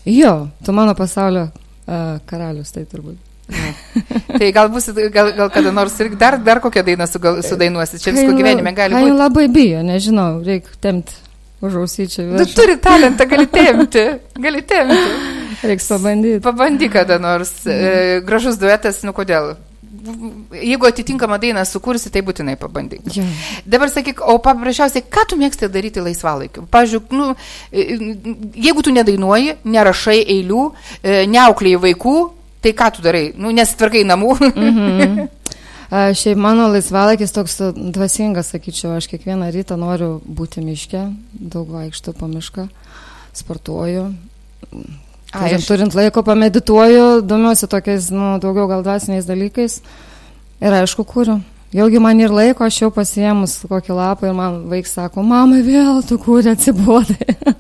Jo, 0.09 0.49
tu 0.65 0.73
mano 0.73 0.97
pasaulio 0.97 1.45
uh, 1.51 2.17
karalius, 2.31 2.73
tai 2.73 2.87
turbūt. 2.89 3.21
tai 4.41 4.51
gal, 4.57 4.73
bus, 4.73 4.89
gal, 5.13 5.31
gal 5.37 5.53
kada 5.53 5.77
nors 5.77 5.95
ir 6.01 6.17
dar, 6.19 6.41
dar 6.43 6.65
kokią 6.65 6.83
dainą 6.89 7.07
sudainuosi, 7.07 8.01
čia 8.03 8.17
visko 8.17 8.33
gyvenime 8.33 8.73
gali 8.75 8.97
būti. 8.97 9.17
labai 9.21 9.47
bijo, 9.53 9.85
nežinau, 9.87 10.41
reikia 10.47 10.81
temti 10.83 11.21
už 11.61 11.83
ausyčių. 11.85 12.31
Tu 12.41 12.53
turi 12.57 12.81
talentą, 12.83 13.29
gali 13.29 13.47
temti, 13.51 14.07
gali 14.41 14.65
temti. 14.67 15.36
Reiks 15.63 15.89
pabandyti. 15.89 16.41
Pabandyk 16.45 16.93
kada 16.93 17.19
nors. 17.23 17.53
E, 17.67 18.21
gražus 18.27 18.59
duetas, 18.61 19.03
nu 19.07 19.15
kodėl? 19.17 19.55
Jeigu 20.55 20.87
atitinkamą 20.87 21.39
dainą 21.43 21.65
sukursi, 21.67 22.11
tai 22.15 22.23
būtinai 22.27 22.57
pabandyk. 22.61 23.07
Ja. 23.17 23.25
Dabar 23.67 23.91
sakyk, 23.91 24.21
o 24.23 24.37
paprasčiausiai, 24.43 25.05
ką 25.11 25.27
tu 25.31 25.39
mėgsti 25.41 25.71
daryti 25.73 26.03
laisvalaikiu? 26.05 26.67
Pavyzdžiui, 26.71 27.03
nu, 27.17 27.33
e, 27.73 27.87
jeigu 28.69 28.85
tu 28.87 28.95
nedainuoji, 28.95 29.57
nerašai 29.65 30.21
eilių, 30.37 30.67
e, 31.03 31.25
neauklėjai 31.33 31.83
vaikų, 31.89 32.19
tai 32.63 32.75
ką 32.77 32.93
tu 32.97 33.07
darai? 33.07 33.31
Nu, 33.39 33.55
nesitvarkai 33.55 34.05
namų. 34.07 34.37
Mhm. 34.53 35.27
Šiaip 35.87 36.39
mano 36.43 36.67
laisvalaikis 36.73 37.31
toks 37.31 37.61
dvasingas, 37.95 38.51
sakyčiau, 38.51 38.97
aš 38.99 39.07
kiekvieną 39.13 39.53
rytą 39.55 39.77
noriu 39.79 40.17
būti 40.27 40.65
miške, 40.65 41.05
daug 41.39 41.71
vaikštų 41.71 42.17
po 42.19 42.27
mišką, 42.27 42.67
sportuoju, 43.39 44.09
Turint, 45.41 45.67
turint 45.69 45.99
laiko 45.99 46.23
pamedituoju, 46.27 47.05
domiuosi 47.27 47.69
tokiais, 47.71 48.11
nu, 48.15 48.37
daugiau 48.43 48.69
gal 48.71 48.85
dvasiniais 48.87 49.29
dalykais 49.29 49.81
ir 50.65 50.81
aišku, 50.81 51.05
kūriu. 51.09 51.41
Jaugi 51.77 52.01
man 52.01 52.21
ir 52.23 52.33
laiko, 52.33 52.65
aš 52.65 52.81
jau 52.85 52.91
pasiemus 52.95 53.59
kokį 53.69 53.97
lapą 53.99 54.31
ir 54.31 54.37
man 54.37 54.63
vaiks 54.71 54.95
sako, 54.97 55.25
mama 55.27 55.61
vėl 55.67 56.01
tu 56.07 56.19
kūrė 56.23 56.57
atsibodai. 56.57 57.37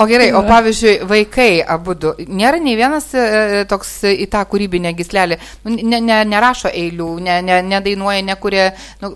O 0.00 0.06
gerai, 0.06 0.30
o 0.34 0.40
pavyzdžiui, 0.46 0.92
vaikai 1.06 1.60
abu 1.74 1.94
du, 1.98 2.12
nėra 2.30 2.58
nei 2.62 2.76
vienas 2.78 3.10
e, 3.14 3.20
e 3.60 3.64
toks 3.68 3.90
į 4.08 4.26
tą 4.32 4.40
kūrybinę 4.48 4.92
gislelį, 4.96 5.36
nu, 5.66 5.74
ne, 5.76 6.00
ne, 6.00 6.16
nerašo 6.30 6.70
eilių, 6.70 7.08
ne, 7.26 7.36
ne, 7.44 7.58
nedainuoja, 7.66 8.22
nekuria, 8.24 8.70
nu, 9.02 9.12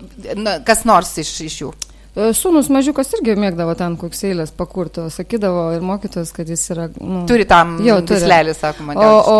kas 0.67 0.85
nors 0.87 1.15
iš, 1.23 1.31
iš 1.47 1.57
jų. 1.63 1.71
E, 2.15 2.29
sūnus 2.31 2.69
mažiukas 2.71 3.09
irgi 3.17 3.33
mėgdavo 3.35 3.73
ten 3.75 3.97
koks 3.99 4.21
eilės 4.29 4.53
pakurto, 4.55 5.09
sakydavo 5.11 5.65
ir 5.75 5.81
mokytojas, 5.83 6.29
kad 6.35 6.47
jis 6.47 6.61
yra... 6.71 6.85
Nu, 6.95 7.25
turi 7.27 7.43
tam 7.49 7.73
jau 7.83 7.97
tislelį, 8.07 8.53
sakoma. 8.55 8.95
O, 8.95 9.17
o 9.31 9.39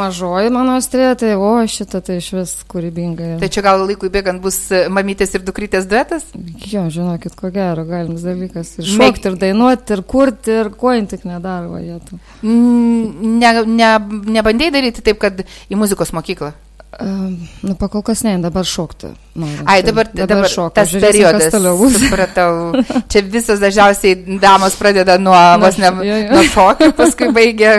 mažoji 0.00 0.50
mano 0.50 0.74
strė, 0.82 1.12
tai 1.20 1.36
o 1.38 1.52
šitą 1.70 2.00
tai 2.06 2.16
iš 2.18 2.32
vis 2.34 2.54
kūrybinga. 2.70 3.36
Tai 3.42 3.50
čia 3.54 3.62
gal 3.62 3.84
laikui 3.84 4.10
bėgant 4.10 4.42
bus 4.42 4.58
mamytės 4.90 5.36
ir 5.38 5.44
dukrytės 5.46 5.86
duetas? 5.90 6.26
Jo, 6.66 6.88
žinokit, 6.90 7.36
ko 7.38 7.52
gero, 7.54 7.86
galimas 7.86 8.26
dalykas. 8.26 8.72
Ir 8.82 8.90
šokti, 8.90 9.30
ir 9.30 9.38
dainuoti, 9.44 9.94
ir 9.94 10.02
kurti, 10.10 10.56
ir 10.64 10.72
ko 10.80 10.96
jin 10.96 11.06
tik 11.10 11.28
nedaro. 11.30 11.78
Ne, 12.42 13.54
ne, 13.70 13.92
nebandėjai 14.34 14.74
daryti 14.80 15.06
taip, 15.06 15.22
kad 15.22 15.44
į 15.46 15.78
muzikos 15.78 16.10
mokyklą? 16.16 16.50
Nu, 17.62 17.74
pakol 17.80 18.02
kas 18.04 18.22
ne, 18.26 18.36
dabar 18.42 18.66
šokti. 18.68 19.10
Noriu. 19.40 19.64
Ai, 19.64 19.80
dabar, 19.86 20.08
dabar, 20.12 20.28
dabar 20.34 20.50
šokti. 20.52 20.74
Tas 20.76 20.92
periodas. 20.92 21.54
Supratau. 21.96 22.82
Čia 23.08 23.22
visos 23.24 23.60
dažniausiai 23.62 24.38
damos 24.42 24.76
pradeda 24.76 25.16
nuo, 25.18 25.38
vos 25.62 25.78
ne, 25.80 25.92
nuo 26.28 26.42
šokio, 26.50 26.90
paskui 26.98 27.30
baigia 27.34 27.78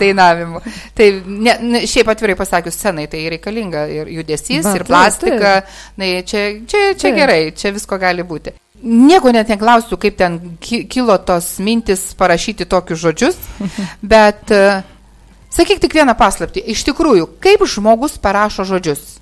dainavimu. 0.00 0.62
Tai 0.96 1.08
ne, 1.26 1.56
ne, 1.60 1.84
šiaip 1.88 2.10
atvirai 2.12 2.36
pasakius, 2.38 2.76
scenai 2.76 3.06
tai 3.12 3.22
reikalinga 3.36 3.86
ir 3.92 4.12
judesys, 4.18 4.64
ba, 4.66 4.74
ir 4.76 4.86
plastika. 4.88 5.54
Tai, 5.96 6.10
čia, 6.28 6.44
čia, 6.64 6.84
čia 6.94 7.08
tai. 7.08 7.16
gerai, 7.16 7.40
čia 7.56 7.72
visko 7.76 8.00
gali 8.00 8.26
būti. 8.26 8.54
Nieko 8.80 9.32
net 9.36 9.50
neklausiu, 9.52 9.98
kaip 10.00 10.16
ten 10.16 10.38
kilo 10.60 11.18
tos 11.28 11.58
mintis 11.60 12.10
parašyti 12.16 12.64
tokius 12.68 13.02
žodžius, 13.02 13.36
bet 14.12 14.52
uh, 14.56 14.80
Sakyk 15.50 15.80
tik 15.82 15.94
vieną 15.94 16.14
paslapti. 16.18 16.62
Iš 16.62 16.84
tikrųjų, 16.86 17.26
kaip 17.42 17.64
žmogus 17.66 18.18
parašo 18.22 18.64
žodžius? 18.64 19.18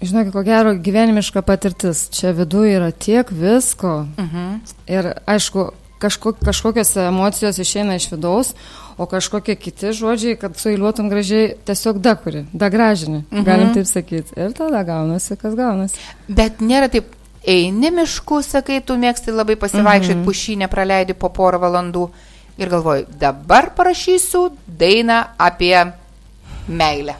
Žinok, 0.00 0.30
ko 0.32 0.42
gero 0.44 0.74
gyvenimiška 0.76 1.42
patirtis. 1.42 2.06
Čia 2.12 2.32
viduje 2.36 2.76
yra 2.76 2.92
tiek 2.92 3.30
visko. 3.32 4.06
Uh 4.16 4.24
mhm. 4.24 4.36
-huh. 4.36 4.58
Ir 4.86 5.12
aišku, 5.26 5.70
kažko, 5.98 6.32
kažkokios 6.32 6.96
emocijos 6.96 7.58
išeina 7.58 7.94
iš 7.94 8.10
vidaus, 8.12 8.54
o 8.96 9.06
kažkokie 9.06 9.56
kiti 9.56 9.92
žodžiai, 9.92 10.36
kad 10.36 10.56
suiliuotum 10.56 11.08
gražiai, 11.08 11.54
tiesiog 11.64 11.98
dakuri, 11.98 12.44
dagražini, 12.52 13.24
mhm. 13.30 13.44
galim 13.44 13.74
taip 13.74 13.86
sakyti. 13.86 14.32
Ir 14.36 14.52
tada 14.52 14.82
gaunasi, 14.82 15.36
kas 15.36 15.54
gaunasi. 15.54 15.96
Bet 16.28 16.60
nėra 16.60 16.88
taip, 16.88 17.04
eini 17.46 17.90
mišku, 17.90 18.42
sakai, 18.42 18.80
tu 18.80 18.96
mėgsti 18.96 19.32
labai 19.32 19.56
pasivaikščioti, 19.56 20.14
mhm. 20.14 20.22
-huh. 20.22 20.26
pušynę 20.26 20.68
praleidi 20.68 21.14
po 21.14 21.28
porą 21.28 21.58
valandų 21.58 22.08
ir 22.58 22.68
galvoju, 22.72 23.06
dabar 23.20 23.70
parašysiu 23.76 24.50
dainą 24.66 25.22
apie 25.38 25.84
meilę. 26.68 27.14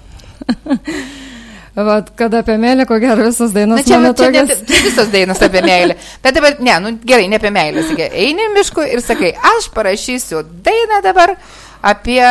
Vat, 1.77 2.09
kad 2.17 2.33
apie 2.35 2.55
meilę, 2.59 2.87
ko 2.89 2.97
gero, 2.99 3.27
visos 3.27 3.53
dainos. 3.53 3.77
Na 3.77 3.85
čia, 3.85 3.99
mano 4.01 4.15
čia 4.17 4.31
tokios- 4.31 4.49
net, 4.49 4.71
visos 4.87 5.11
dainos 5.13 5.43
apie 5.45 5.61
meilę. 5.63 5.95
Bet 6.25 6.35
dabar, 6.35 6.57
ne, 6.61 6.79
nu 6.81 6.93
gerai, 7.05 7.29
ne 7.29 7.37
apie 7.37 7.51
meilę. 7.53 7.83
Sakai, 7.85 8.09
eini 8.17 8.47
mišku 8.55 8.81
ir 8.95 9.03
sakai, 9.05 9.35
aš 9.37 9.69
parašysiu 9.75 10.41
dainą 10.65 11.03
dabar 11.05 11.35
apie, 11.83 12.25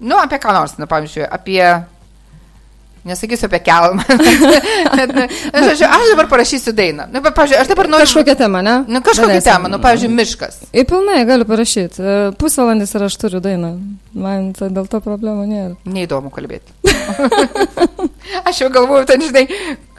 nu, 0.00 0.18
apie 0.18 0.38
ką 0.42 0.52
nors, 0.56 0.74
nu, 0.82 0.86
pavyzdžiui, 0.90 1.28
apie, 1.30 1.62
nesakysiu 3.04 3.48
apie 3.48 3.60
kelmą. 3.64 4.04
Bet, 4.98 5.14
nu, 5.14 5.24
žodžiu, 5.64 5.86
aš 5.88 6.12
dabar 6.12 6.28
parašysiu 6.30 6.74
dainą. 6.76 7.08
Nu, 7.12 7.22
pavyzdžiui, 7.24 7.60
aš 7.62 7.70
dabar 7.72 7.88
noriu... 7.90 8.06
Kažkokią 8.08 8.36
temą, 8.40 8.62
ne? 8.66 8.76
Nu, 8.88 9.02
kažkokią 9.04 9.32
Daleiskim. 9.32 9.52
temą, 9.52 9.72
nu, 9.72 9.80
pavyzdžiui, 9.82 10.12
miškas. 10.20 10.60
Į 10.74 10.84
pilnai 10.90 11.22
galiu 11.28 11.48
parašyti. 11.48 12.02
E, 12.02 12.18
Pusvalandis 12.40 12.94
ir 12.94 13.06
aš 13.08 13.18
turiu 13.22 13.42
dainą. 13.44 13.74
Man 14.14 14.50
tai 14.58 14.70
dėl 14.74 14.88
to 14.90 15.00
problemų 15.04 15.46
nėra. 15.48 15.74
Neįdomu 15.88 16.32
kalbėti. 16.34 16.76
aš 18.48 18.60
jau 18.60 18.70
galvoju, 18.72 19.06
ten, 19.08 19.22
žinai, 19.24 19.44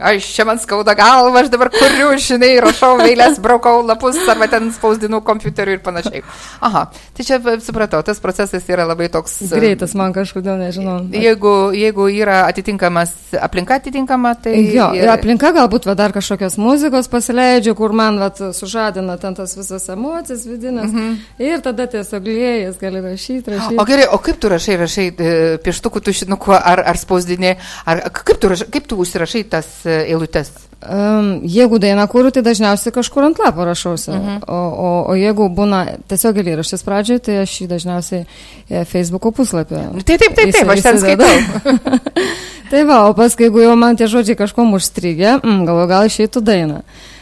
aš 0.02 0.28
čia 0.36 0.46
man 0.48 0.60
skauda 0.62 0.94
galva, 0.98 1.44
aš 1.44 1.52
dabar 1.54 1.70
kuriu, 1.74 2.12
žinai, 2.22 2.54
rašau 2.64 2.96
vėlės, 3.02 3.40
braukau 3.44 3.82
lapus 3.86 4.20
arba 4.32 4.48
ten 4.52 4.72
spausdinu 4.76 5.22
kompiuteriu 5.26 5.78
ir 5.78 5.84
panašiai. 5.86 6.24
Aha, 6.64 6.86
tai 7.18 7.26
čia 7.28 7.40
e, 7.40 7.58
supratau, 7.64 8.02
tas 8.06 8.22
procesas 8.24 8.68
yra 8.72 8.86
labai 8.90 9.10
toks... 9.14 9.38
e, 9.46 9.52
Greitas 9.56 9.96
man 9.98 10.16
kažkodėl, 10.16 10.58
nežinau. 10.62 11.00
Jeigu, 11.16 11.54
jeigu 11.78 12.08
yra 12.14 12.44
atitinkamas 12.50 13.14
aplinka 13.42 13.78
atitinkama, 13.82 14.34
tai... 14.42 14.56
Jo, 14.74 14.92
ir 14.98 15.06
yra- 15.06 15.18
aplinka 15.18 15.54
galbūt 15.56 15.88
va, 15.90 15.96
dar 16.00 16.16
kažkokios 16.16 16.58
muzikos 16.62 17.10
pasileidžiu, 17.12 17.76
kur 17.78 17.96
man 17.98 18.20
va, 18.22 18.32
sužadina 18.56 19.18
ten 19.22 19.38
tas 19.38 19.56
visas 19.58 19.88
emocijas 19.92 20.46
vidinės. 20.50 20.90
Mhm. 20.92 21.20
Ir 21.42 21.62
tada 21.66 21.88
tiesiog 21.92 22.26
lėjas 22.32 22.80
gali 22.82 23.04
rašyti, 23.04 23.56
rašyti. 23.56 23.80
O 23.82 23.86
gerai, 23.88 24.08
o 24.14 24.20
kaip 24.24 24.40
tu 24.42 24.52
rašai, 24.52 24.78
rašai 24.82 25.08
e, 25.12 25.32
pieštukų 25.64 26.02
tušinuku 26.08 26.54
ar, 26.58 26.84
ar 26.92 27.00
spausdini, 27.02 27.56
ar 27.86 28.04
kaip 28.14 28.38
tu, 28.42 28.52
kaip 28.74 28.90
tu 28.90 29.00
užsirašai 29.02 29.46
tas 29.52 29.70
e, 29.86 30.04
eilutes? 30.12 30.52
Um, 30.82 31.44
jeigu 31.46 31.78
dainą 31.78 32.08
kūriu, 32.10 32.32
tai 32.34 32.42
dažniausiai 32.42 32.94
kažkur 32.96 33.28
ant 33.28 33.38
lapo 33.42 33.66
rašausi. 33.68 34.10
Mhm. 34.16 34.40
O, 34.50 34.58
o, 34.58 34.94
o 35.14 35.18
jeigu 35.20 35.46
būna 35.54 35.84
tiesiog 36.10 36.40
eilėraštis 36.42 36.82
pradžioje, 36.88 37.22
tai 37.28 37.36
aš 37.44 37.54
jį 37.62 37.68
dažniausiai 37.70 38.24
e, 38.26 38.82
Facebook'o 38.90 39.30
puslapį. 39.38 39.84
Nu, 39.92 40.02
Tai 40.02 40.18
taip, 40.18 40.34
taip, 40.40 40.50
taip, 40.56 40.74
aš 40.74 40.82
ten 40.88 40.98
skaitau. 41.04 41.78
tai 42.72 42.82
va, 42.90 43.04
o 43.12 43.14
paskui, 43.18 43.46
jeigu 43.46 43.62
jau 43.62 43.78
man 43.78 44.00
tie 44.00 44.10
žodžiai 44.10 44.40
kažkom 44.40 44.74
užstrigė, 44.80 45.36
mm, 45.38 45.62
galvoju, 45.70 45.92
gal 45.92 46.10
išeitų 46.10 46.44
dainą. 46.50 46.82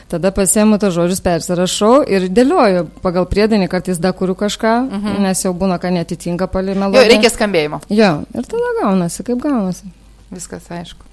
Tada 0.09 0.31
pasiemu 0.33 0.79
tos 0.81 0.95
žodžius, 0.95 1.19
persirašau 1.21 1.99
ir 2.09 2.25
dėlioju 2.33 2.87
pagal 3.03 3.27
priedainį, 3.29 3.67
kartais 3.69 3.99
dar 4.01 4.15
kuriu 4.17 4.33
kažką, 4.37 4.71
mhm. 4.87 5.21
nes 5.27 5.43
jau 5.45 5.53
būna, 5.53 5.77
kad 5.81 5.93
netitinka 5.93 6.47
palį 6.49 6.73
Jo, 6.79 7.05
reikia 7.05 7.29
skambėjimo. 7.29 7.83
Jo, 7.93 8.09
ir 8.33 8.49
tada 8.49 8.73
gaunasi, 8.81 9.25
kaip 9.27 9.43
gaunasi. 9.43 9.91
Viskas 10.33 10.65
aišku. 10.73 11.05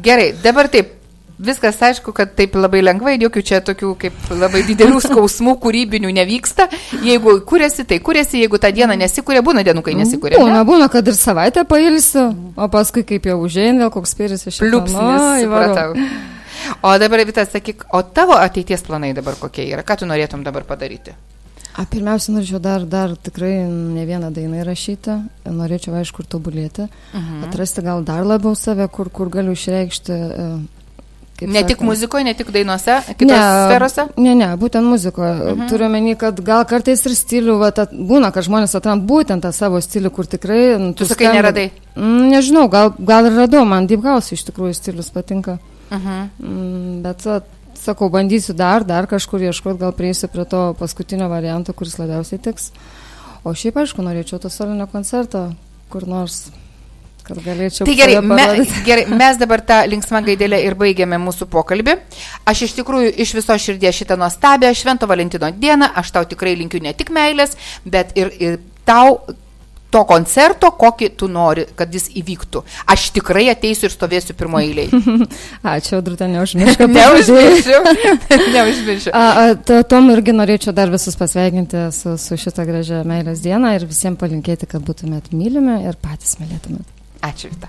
Gerai, 0.00 0.32
dabar 0.42 0.72
taip. 0.72 0.98
Viskas 1.42 1.80
aišku, 1.82 2.12
kad 2.14 2.36
taip 2.38 2.54
labai 2.54 2.82
lengvai, 2.84 3.16
jokių 3.18 3.40
čia 3.42 3.58
tokių 3.66 3.92
kaip 3.98 4.28
labai 4.30 4.60
didelių 4.68 5.00
skausmų 5.08 5.56
kūrybinių 5.60 6.12
nevyksta. 6.14 6.68
Jeigu 7.02 7.34
kuriasi, 7.48 7.84
tai 7.88 7.98
kuriasi, 8.04 8.44
jeigu 8.44 8.60
tą 8.62 8.70
dieną 8.72 8.94
nesikūrė, 9.00 9.42
būna 9.44 9.64
dienų, 9.66 9.82
kai 9.84 9.96
nesikūrė. 9.98 10.38
Būna, 10.38 10.60
būna, 10.68 10.86
kad 10.92 11.08
ir 11.08 11.18
savaitę 11.18 11.64
pailsiu, 11.68 12.28
o 12.54 12.68
paskui 12.70 13.02
kaip 13.08 13.26
jau 13.32 13.40
užėjai, 13.42 13.74
vėl 13.80 13.90
koks 13.96 14.14
spyris 14.14 14.46
iš 14.52 14.60
Pliupsnis, 14.62 15.42
supratau. 15.42 15.96
O 16.82 16.98
dabar, 16.98 17.24
Vitas, 17.26 17.48
sakyk, 17.52 17.84
o 17.92 18.02
tavo 18.02 18.32
ateities 18.38 18.82
planai 18.86 19.12
dabar 19.14 19.34
kokie 19.40 19.66
yra? 19.72 19.82
Ką 19.82 19.96
tu 19.98 20.06
norėtum 20.06 20.42
dabar 20.44 20.64
padaryti? 20.64 21.14
A, 21.72 21.86
pirmiausia, 21.88 22.34
norėčiau 22.34 22.58
dar, 22.60 22.82
dar 22.84 23.14
tikrai 23.16 23.62
ne 23.64 24.02
vieną 24.04 24.28
dainą 24.36 24.58
įrašyti, 24.60 25.14
norėčiau, 25.48 25.94
aišku, 25.96 26.20
ir 26.20 26.28
tobulėti, 26.28 26.88
Mhm. 27.14 27.44
atrasti 27.48 27.80
gal 27.82 28.02
dar 28.04 28.24
labiau 28.28 28.54
save, 28.54 28.88
kur, 28.92 29.08
kur 29.10 29.28
galiu 29.30 29.52
išreikšti. 29.56 30.12
e, 30.12 30.82
Ne 31.42 31.62
tik 31.66 31.78
sakant, 31.80 31.88
muzikoje, 31.88 32.24
ne 32.24 32.34
tik 32.34 32.52
dainuose, 32.54 33.00
kitose 33.18 33.34
sferose? 33.66 34.04
Ne, 34.16 34.34
ne, 34.34 34.46
būtent 34.56 34.84
muzikoje. 34.86 35.32
Mhm. 35.56 35.68
Turiu 35.68 35.88
menį, 35.90 36.16
kad 36.16 36.38
gal 36.44 36.64
kartais 36.64 37.02
ir 37.06 37.12
stilių, 37.18 37.58
va, 37.58 37.70
ta, 37.72 37.86
būna, 37.86 38.30
kad 38.32 38.44
žmonės 38.44 38.76
atrand 38.78 39.02
būtent 39.08 39.42
tą 39.42 39.50
savo 39.52 39.80
stilių, 39.80 40.10
kur 40.12 40.24
tikrai... 40.26 40.78
nu, 40.78 40.92
Tu 40.94 41.04
sakai, 41.04 41.26
skambi- 41.26 41.34
neradai? 41.40 41.70
Mm, 41.96 42.30
Nežinau, 42.30 42.68
gal, 42.70 42.92
gal 43.00 43.26
ir 43.26 43.32
radau, 43.32 43.64
man 43.66 43.86
Deep 43.88 44.04
House 44.04 44.30
iš 44.36 44.44
tikrųjų 44.44 44.74
stilius 44.74 45.10
patinka. 45.10 45.58
Mhm. 45.92 46.30
Mm, 46.40 47.02
Bet, 47.04 47.26
sakau, 47.82 48.08
bandysiu 48.12 48.54
dar, 48.56 48.86
dar 48.86 49.06
kažkur 49.10 49.42
ieškoti, 49.48 49.80
gal 49.82 49.92
prieisiu 49.96 50.30
prie 50.32 50.46
to 50.48 50.72
paskutinio 50.78 51.28
varianto, 51.28 51.74
kuris 51.76 51.98
labiausiai 52.00 52.40
tiks. 52.42 52.70
O 53.42 53.54
šiaip, 53.58 53.80
aišku, 53.82 54.04
norėčiau 54.06 54.38
to 54.42 54.50
solinio 54.52 54.86
koncerto, 54.90 55.48
kur 55.90 56.06
nors, 56.06 56.44
kad 57.26 57.40
galėčiau. 57.42 57.86
Tai 57.88 57.96
gerai, 57.98 58.20
me, 58.22 58.46
gerai, 58.88 59.06
mes 59.10 59.40
dabar 59.40 59.64
tą 59.66 59.80
linksmą 59.90 60.22
gaidelę 60.28 60.62
ir 60.62 60.78
baigiame 60.78 61.18
mūsų 61.22 61.50
pokalbį. 61.50 61.96
Aš 62.48 62.66
iš 62.68 62.76
tikrųjų 62.78 63.12
iš 63.24 63.34
viso 63.40 63.58
širdies 63.66 63.98
šitą 63.98 64.18
nuostabią 64.20 64.72
Švento 64.78 65.10
Valentino 65.10 65.50
dieną, 65.50 65.90
aš 65.98 66.14
tau 66.14 66.28
tikrai 66.28 66.54
linkiu 66.60 66.80
ne 66.82 66.94
tik 66.94 67.10
meilės, 67.14 67.58
bet 67.84 68.14
ir, 68.18 68.30
ir 68.38 68.60
tau 68.86 69.18
to 69.92 70.02
koncerto, 70.08 70.70
kokį 70.80 71.10
tu 71.20 71.28
nori, 71.30 71.66
kad 71.78 71.92
jis 71.92 72.08
įvyktų. 72.16 72.62
Aš 72.94 73.10
tikrai 73.18 73.44
ateisiu 73.52 73.88
ir 73.90 73.94
stovėsiu 73.94 74.36
pirmoje 74.38 74.70
eilėje. 74.70 75.02
Ačiū, 75.74 76.00
Drutė, 76.04 76.30
neužmiršk, 76.32 76.80
kad 76.80 76.94
Neužmiršiu. 76.98 77.82
Neužmiršiu. 78.56 79.12
A, 79.12 79.26
a, 79.28 79.44
to- 79.56 79.82
Tom 79.92 80.08
irgi 80.14 80.32
norėčiau 80.36 80.72
dar 80.76 80.90
visus 80.92 81.18
pasveikinti 81.20 81.86
su, 81.92 82.16
su 82.20 82.38
šitą 82.40 82.64
gražią 82.68 83.02
meilės 83.08 83.44
dieną 83.44 83.74
ir 83.76 83.86
visiems 83.90 84.20
palinkėti, 84.22 84.70
kad 84.70 84.84
būtumėt 84.88 85.32
mylimi 85.36 85.82
ir 85.88 86.00
patys 86.00 86.38
mylėtumėt. 86.40 86.88
Ačiū, 87.22 87.52
Vita. 87.52 87.68